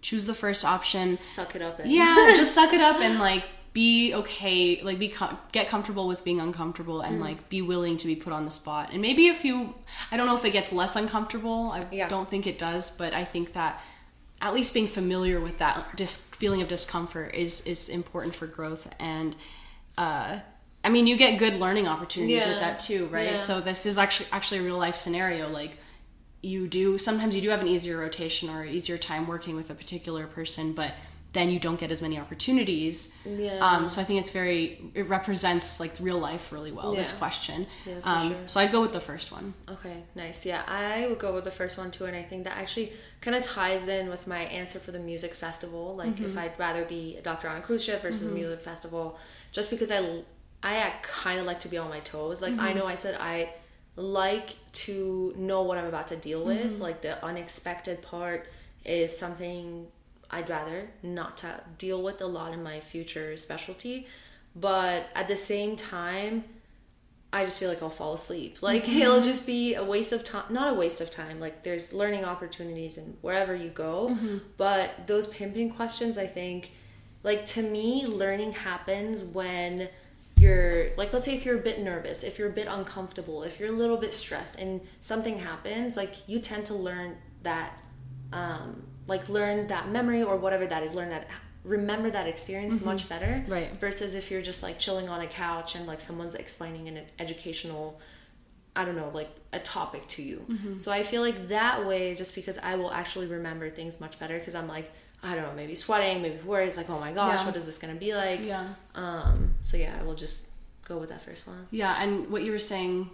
choose 0.00 0.26
the 0.26 0.34
first 0.34 0.64
option. 0.64 1.16
Suck 1.16 1.54
it 1.54 1.62
up. 1.62 1.78
And- 1.78 1.90
yeah, 1.90 2.32
just 2.36 2.54
suck 2.54 2.72
it 2.72 2.80
up 2.80 2.96
and 3.00 3.18
like 3.18 3.44
be 3.72 4.12
okay, 4.14 4.80
like 4.82 4.98
be 4.98 5.08
com- 5.08 5.38
get 5.52 5.68
comfortable 5.68 6.06
with 6.06 6.24
being 6.24 6.40
uncomfortable 6.40 7.00
and 7.00 7.18
mm. 7.18 7.22
like 7.22 7.48
be 7.48 7.62
willing 7.62 7.96
to 7.96 8.06
be 8.06 8.14
put 8.14 8.32
on 8.32 8.44
the 8.44 8.50
spot. 8.50 8.90
And 8.92 9.00
maybe 9.00 9.26
if 9.26 9.44
you, 9.44 9.74
I 10.12 10.16
don't 10.16 10.26
know 10.26 10.36
if 10.36 10.44
it 10.44 10.52
gets 10.52 10.72
less 10.72 10.94
uncomfortable. 10.94 11.70
I 11.72 11.84
yeah. 11.90 12.08
don't 12.08 12.28
think 12.28 12.46
it 12.46 12.58
does, 12.58 12.90
but 12.90 13.14
I 13.14 13.24
think 13.24 13.52
that 13.54 13.82
at 14.44 14.52
least 14.52 14.74
being 14.74 14.86
familiar 14.86 15.40
with 15.40 15.56
that 15.56 15.96
dis- 15.96 16.26
feeling 16.26 16.60
of 16.60 16.68
discomfort 16.68 17.34
is 17.34 17.66
is 17.66 17.88
important 17.88 18.34
for 18.34 18.46
growth 18.46 18.94
and 19.00 19.34
uh, 19.96 20.38
I 20.84 20.90
mean 20.90 21.06
you 21.06 21.16
get 21.16 21.38
good 21.38 21.56
learning 21.56 21.88
opportunities 21.88 22.44
yeah. 22.44 22.50
with 22.50 22.60
that 22.60 22.78
too 22.78 23.06
right 23.06 23.30
yeah. 23.30 23.36
so 23.36 23.60
this 23.60 23.86
is 23.86 23.96
actually 23.96 24.28
actually 24.32 24.60
a 24.60 24.62
real 24.62 24.76
life 24.76 24.96
scenario 24.96 25.48
like 25.48 25.78
you 26.42 26.68
do 26.68 26.98
sometimes 26.98 27.34
you 27.34 27.40
do 27.40 27.48
have 27.48 27.62
an 27.62 27.68
easier 27.68 27.98
rotation 27.98 28.50
or 28.50 28.66
easier 28.66 28.98
time 28.98 29.26
working 29.26 29.56
with 29.56 29.70
a 29.70 29.74
particular 29.74 30.26
person 30.26 30.74
but 30.74 30.92
then 31.34 31.50
you 31.50 31.58
don't 31.58 31.78
get 31.78 31.90
as 31.90 32.00
many 32.00 32.18
opportunities. 32.18 33.14
Yeah. 33.26 33.58
Um, 33.58 33.88
so 33.90 34.00
I 34.00 34.04
think 34.04 34.20
it's 34.20 34.30
very 34.30 34.80
it 34.94 35.08
represents 35.08 35.80
like 35.80 35.92
real 36.00 36.18
life 36.18 36.52
really 36.52 36.72
well. 36.72 36.92
Yeah. 36.92 37.00
This 37.00 37.12
question. 37.12 37.66
Yeah, 37.84 38.00
for 38.00 38.08
um, 38.08 38.28
sure. 38.30 38.38
So 38.46 38.60
I'd 38.60 38.72
go 38.72 38.80
with 38.80 38.92
the 38.92 39.00
first 39.00 39.30
one. 39.32 39.52
Okay, 39.68 40.04
nice. 40.14 40.46
Yeah, 40.46 40.62
I 40.66 41.06
would 41.08 41.18
go 41.18 41.34
with 41.34 41.44
the 41.44 41.50
first 41.50 41.76
one 41.76 41.90
too, 41.90 42.06
and 42.06 42.16
I 42.16 42.22
think 42.22 42.44
that 42.44 42.56
actually 42.56 42.92
kind 43.20 43.36
of 43.36 43.42
ties 43.42 43.86
in 43.88 44.08
with 44.08 44.26
my 44.26 44.44
answer 44.44 44.78
for 44.78 44.92
the 44.92 45.00
music 45.00 45.34
festival. 45.34 45.96
Like 45.96 46.14
mm-hmm. 46.14 46.24
if 46.24 46.38
I'd 46.38 46.58
rather 46.58 46.84
be 46.84 47.16
a 47.18 47.22
doctor 47.22 47.48
on 47.48 47.56
a 47.56 47.60
cruise 47.60 47.84
ship 47.84 48.00
versus 48.00 48.22
mm-hmm. 48.22 48.36
a 48.36 48.40
music 48.40 48.60
festival, 48.60 49.18
just 49.52 49.70
because 49.70 49.90
I 49.90 50.22
I 50.62 50.92
kind 51.02 51.40
of 51.40 51.46
like 51.46 51.60
to 51.60 51.68
be 51.68 51.76
on 51.76 51.90
my 51.90 52.00
toes. 52.00 52.40
Like 52.40 52.52
mm-hmm. 52.52 52.60
I 52.60 52.72
know 52.72 52.86
I 52.86 52.94
said 52.94 53.18
I 53.20 53.50
like 53.96 54.56
to 54.72 55.34
know 55.36 55.62
what 55.62 55.78
I'm 55.78 55.86
about 55.86 56.08
to 56.08 56.16
deal 56.16 56.44
with. 56.44 56.74
Mm-hmm. 56.74 56.82
Like 56.82 57.02
the 57.02 57.22
unexpected 57.24 58.02
part 58.02 58.46
is 58.84 59.16
something 59.16 59.88
I'd 60.30 60.48
rather 60.48 60.90
not 61.02 61.36
to 61.38 61.60
deal 61.78 62.02
with 62.02 62.20
a 62.20 62.26
lot 62.26 62.52
in 62.52 62.62
my 62.62 62.80
future 62.80 63.36
specialty. 63.36 64.06
But 64.56 65.08
at 65.14 65.28
the 65.28 65.36
same 65.36 65.76
time, 65.76 66.44
I 67.32 67.42
just 67.42 67.58
feel 67.58 67.68
like 67.68 67.82
I'll 67.82 67.90
fall 67.90 68.14
asleep. 68.14 68.62
Like 68.62 68.84
mm-hmm. 68.84 69.00
it'll 69.00 69.20
just 69.20 69.46
be 69.46 69.74
a 69.74 69.84
waste 69.84 70.12
of 70.12 70.22
time. 70.22 70.44
Not 70.50 70.68
a 70.68 70.74
waste 70.74 71.00
of 71.00 71.10
time. 71.10 71.40
Like 71.40 71.64
there's 71.64 71.92
learning 71.92 72.24
opportunities 72.24 72.96
and 72.96 73.16
wherever 73.22 73.54
you 73.54 73.70
go. 73.70 74.10
Mm-hmm. 74.12 74.38
But 74.56 75.06
those 75.06 75.26
pimping 75.26 75.72
questions, 75.72 76.16
I 76.16 76.28
think, 76.28 76.72
like 77.24 77.44
to 77.46 77.62
me, 77.62 78.06
learning 78.06 78.52
happens 78.52 79.24
when 79.24 79.88
you're 80.36 80.88
like 80.96 81.12
let's 81.12 81.24
say 81.24 81.34
if 81.34 81.44
you're 81.44 81.58
a 81.58 81.62
bit 81.62 81.80
nervous 81.80 82.24
if 82.24 82.40
you're 82.40 82.48
a 82.48 82.52
bit 82.52 82.66
uncomfortable 82.68 83.44
if 83.44 83.60
you're 83.60 83.68
a 83.68 83.72
little 83.72 83.96
bit 83.96 84.12
stressed 84.12 84.58
and 84.58 84.80
something 85.00 85.38
happens 85.38 85.96
like 85.96 86.28
you 86.28 86.40
tend 86.40 86.66
to 86.66 86.74
learn 86.74 87.16
that 87.44 87.72
um, 88.32 88.82
like 89.06 89.28
learn 89.28 89.66
that 89.66 89.88
memory 89.88 90.22
or 90.22 90.36
whatever 90.36 90.66
that 90.66 90.82
is 90.82 90.94
learn 90.94 91.10
that 91.10 91.28
remember 91.64 92.10
that 92.10 92.26
experience 92.26 92.76
mm-hmm. 92.76 92.86
much 92.86 93.08
better 93.08 93.44
right 93.48 93.76
versus 93.78 94.14
if 94.14 94.30
you're 94.30 94.42
just 94.42 94.62
like 94.62 94.78
chilling 94.78 95.08
on 95.08 95.20
a 95.20 95.26
couch 95.26 95.74
and 95.74 95.86
like 95.86 96.00
someone's 96.00 96.34
explaining 96.34 96.88
an 96.88 97.00
educational 97.18 98.00
i 98.76 98.84
don't 98.84 98.96
know 98.96 99.10
like 99.14 99.30
a 99.52 99.58
topic 99.58 100.06
to 100.06 100.22
you 100.22 100.44
mm-hmm. 100.48 100.76
so 100.76 100.92
i 100.92 101.02
feel 101.02 101.22
like 101.22 101.48
that 101.48 101.86
way 101.86 102.14
just 102.14 102.34
because 102.34 102.58
i 102.58 102.74
will 102.74 102.90
actually 102.90 103.26
remember 103.26 103.70
things 103.70 104.00
much 104.00 104.18
better 104.18 104.38
because 104.38 104.54
i'm 104.54 104.68
like 104.68 104.92
i 105.22 105.34
don't 105.34 105.44
know 105.44 105.54
maybe 105.54 105.74
sweating 105.74 106.20
maybe 106.20 106.36
worries 106.44 106.76
like 106.76 106.90
oh 106.90 106.98
my 106.98 107.12
gosh 107.12 107.40
yeah. 107.40 107.46
what 107.46 107.56
is 107.56 107.64
this 107.64 107.78
gonna 107.78 107.94
be 107.94 108.14
like 108.14 108.40
yeah 108.44 108.66
um 108.94 109.54
so 109.62 109.76
yeah 109.76 109.96
i 109.98 110.02
will 110.02 110.14
just 110.14 110.48
go 110.84 110.98
with 110.98 111.08
that 111.08 111.22
first 111.22 111.46
one 111.46 111.66
yeah 111.70 112.02
and 112.02 112.28
what 112.30 112.42
you 112.42 112.52
were 112.52 112.58
saying 112.58 113.08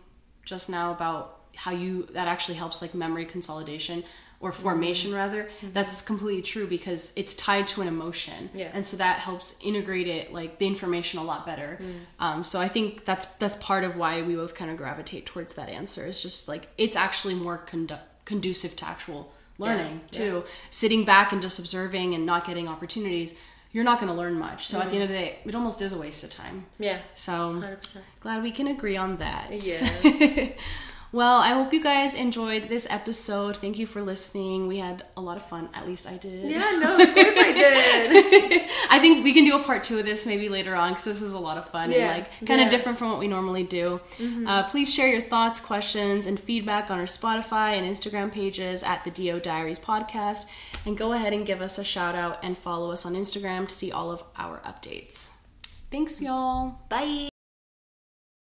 just 0.45 0.69
now 0.69 0.91
about 0.91 1.41
how 1.55 1.71
you 1.71 2.05
that 2.13 2.27
actually 2.27 2.57
helps 2.57 2.83
like 2.83 2.95
memory 2.95 3.25
consolidation 3.25 4.03
or 4.41 4.53
formation 4.53 5.11
mm-hmm. 5.11 5.19
rather 5.19 5.45
mm-hmm. 5.45 5.73
that's 5.73 6.01
completely 6.01 6.43
true 6.43 6.67
because 6.67 7.13
it's 7.15 7.35
tied 7.35 7.69
to 7.69 7.83
an 7.83 7.89
emotion 7.89 8.49
yeah. 8.55 8.71
and 8.73 8.85
so 8.85 8.97
that 8.97 9.17
helps 9.17 9.59
integrate 9.63 10.09
it 10.09 10.33
like 10.33 10.59
the 10.59 10.67
information 10.67 11.19
a 11.19 11.23
lot 11.23 11.45
better 11.45 11.79
mm. 11.81 11.93
um, 12.19 12.43
so 12.43 12.59
i 12.59 12.67
think 12.67 13.05
that's 13.05 13.27
that's 13.37 13.57
part 13.57 13.85
of 13.85 13.97
why 13.97 14.23
we 14.23 14.35
both 14.35 14.55
kind 14.55 14.71
of 14.71 14.77
gravitate 14.77 15.27
towards 15.27 15.55
that 15.55 15.69
answer 15.69 16.07
it's 16.07 16.23
just 16.23 16.49
like 16.49 16.69
it's 16.79 16.97
actually 16.97 17.35
more 17.35 17.63
condu- 17.67 18.01
conducive 18.25 18.75
to 18.75 18.87
actual 18.87 19.33
learning 19.59 20.01
yeah. 20.11 20.19
too 20.19 20.35
yeah. 20.37 20.53
sitting 20.71 21.05
back 21.05 21.33
and 21.33 21.43
just 21.43 21.59
observing 21.59 22.15
and 22.15 22.25
not 22.25 22.47
getting 22.47 22.67
opportunities 22.67 23.35
you're 23.73 23.85
not 23.85 24.01
going 24.01 24.11
to 24.11 24.19
learn 24.19 24.35
much. 24.35 24.67
So 24.67 24.79
mm-hmm. 24.79 24.83
at 24.83 24.91
the 24.91 24.97
mm-hmm. 24.97 25.03
end 25.03 25.05
of 25.05 25.09
the 25.11 25.15
day, 25.15 25.39
it 25.45 25.55
almost 25.55 25.81
is 25.81 25.93
a 25.93 25.99
waste 25.99 26.25
of 26.25 26.31
time. 26.31 26.67
Yeah. 26.81 26.99
So 27.15 27.33
100%. 27.33 27.99
glad 28.19 28.43
we 28.43 28.51
can 28.51 28.67
agree 28.67 28.97
on 28.97 29.19
that. 29.19 29.53
Yes. 29.53 30.51
Well, 31.13 31.39
I 31.39 31.49
hope 31.49 31.73
you 31.73 31.83
guys 31.83 32.15
enjoyed 32.15 32.65
this 32.65 32.87
episode. 32.89 33.57
Thank 33.57 33.81
you 33.81 33.87
for 33.87 34.01
listening. 34.01 34.69
We 34.69 34.79
had 34.79 35.05
a 35.17 35.21
lot 35.21 35.37
of 35.37 35.45
fun. 35.45 35.69
At 35.75 35.87
least 35.87 36.07
I 36.07 36.17
did. 36.17 36.49
Yeah, 36.49 36.79
no, 36.81 36.95
of 36.95 37.15
course 37.15 37.35
I 37.37 37.53
did. 37.53 38.71
I 38.91 38.99
think 39.01 39.25
we 39.25 39.33
can 39.33 39.45
do 39.45 39.57
a 39.57 39.63
part 39.63 39.83
two 39.83 39.99
of 39.99 40.05
this 40.05 40.25
maybe 40.25 40.49
later 40.49 40.77
on 40.77 40.93
because 40.93 41.05
this 41.05 41.21
is 41.21 41.33
a 41.33 41.39
lot 41.39 41.59
of 41.59 41.69
fun 41.69 41.91
yeah. 41.91 41.99
and 41.99 42.19
like 42.19 42.47
kind 42.47 42.61
of 42.61 42.67
yeah. 42.67 42.71
different 42.71 42.97
from 42.97 43.11
what 43.11 43.19
we 43.19 43.27
normally 43.27 43.65
do. 43.65 44.01
Mm-hmm. 44.19 44.47
Uh, 44.47 44.69
please 44.69 44.93
share 44.93 45.09
your 45.09 45.21
thoughts, 45.21 45.59
questions, 45.59 46.29
and 46.29 46.39
feedback 46.39 46.91
on 46.93 47.01
our 47.01 47.07
Spotify 47.07 47.73
and 47.73 47.85
Instagram 47.91 48.31
pages 48.31 48.85
at 48.85 49.03
the 49.05 49.11
DO 49.11 49.41
Diaries 49.41 49.81
podcast. 49.81 50.47
And 50.87 50.97
go 50.97 51.13
ahead 51.13 51.33
and 51.33 51.45
give 51.45 51.61
us 51.61 51.77
a 51.79 51.85
shout 51.85 52.15
out 52.15 52.39
and 52.43 52.57
follow 52.57 52.93
us 52.93 53.05
on 53.05 53.15
Instagram 53.15 53.67
to 53.67 53.75
see 53.75 53.91
all 53.91 54.13
of 54.13 54.23
our 54.37 54.59
updates. 54.61 55.39
Thanks, 55.91 56.23
y'all. 56.23 56.79
Bye. 56.89 57.31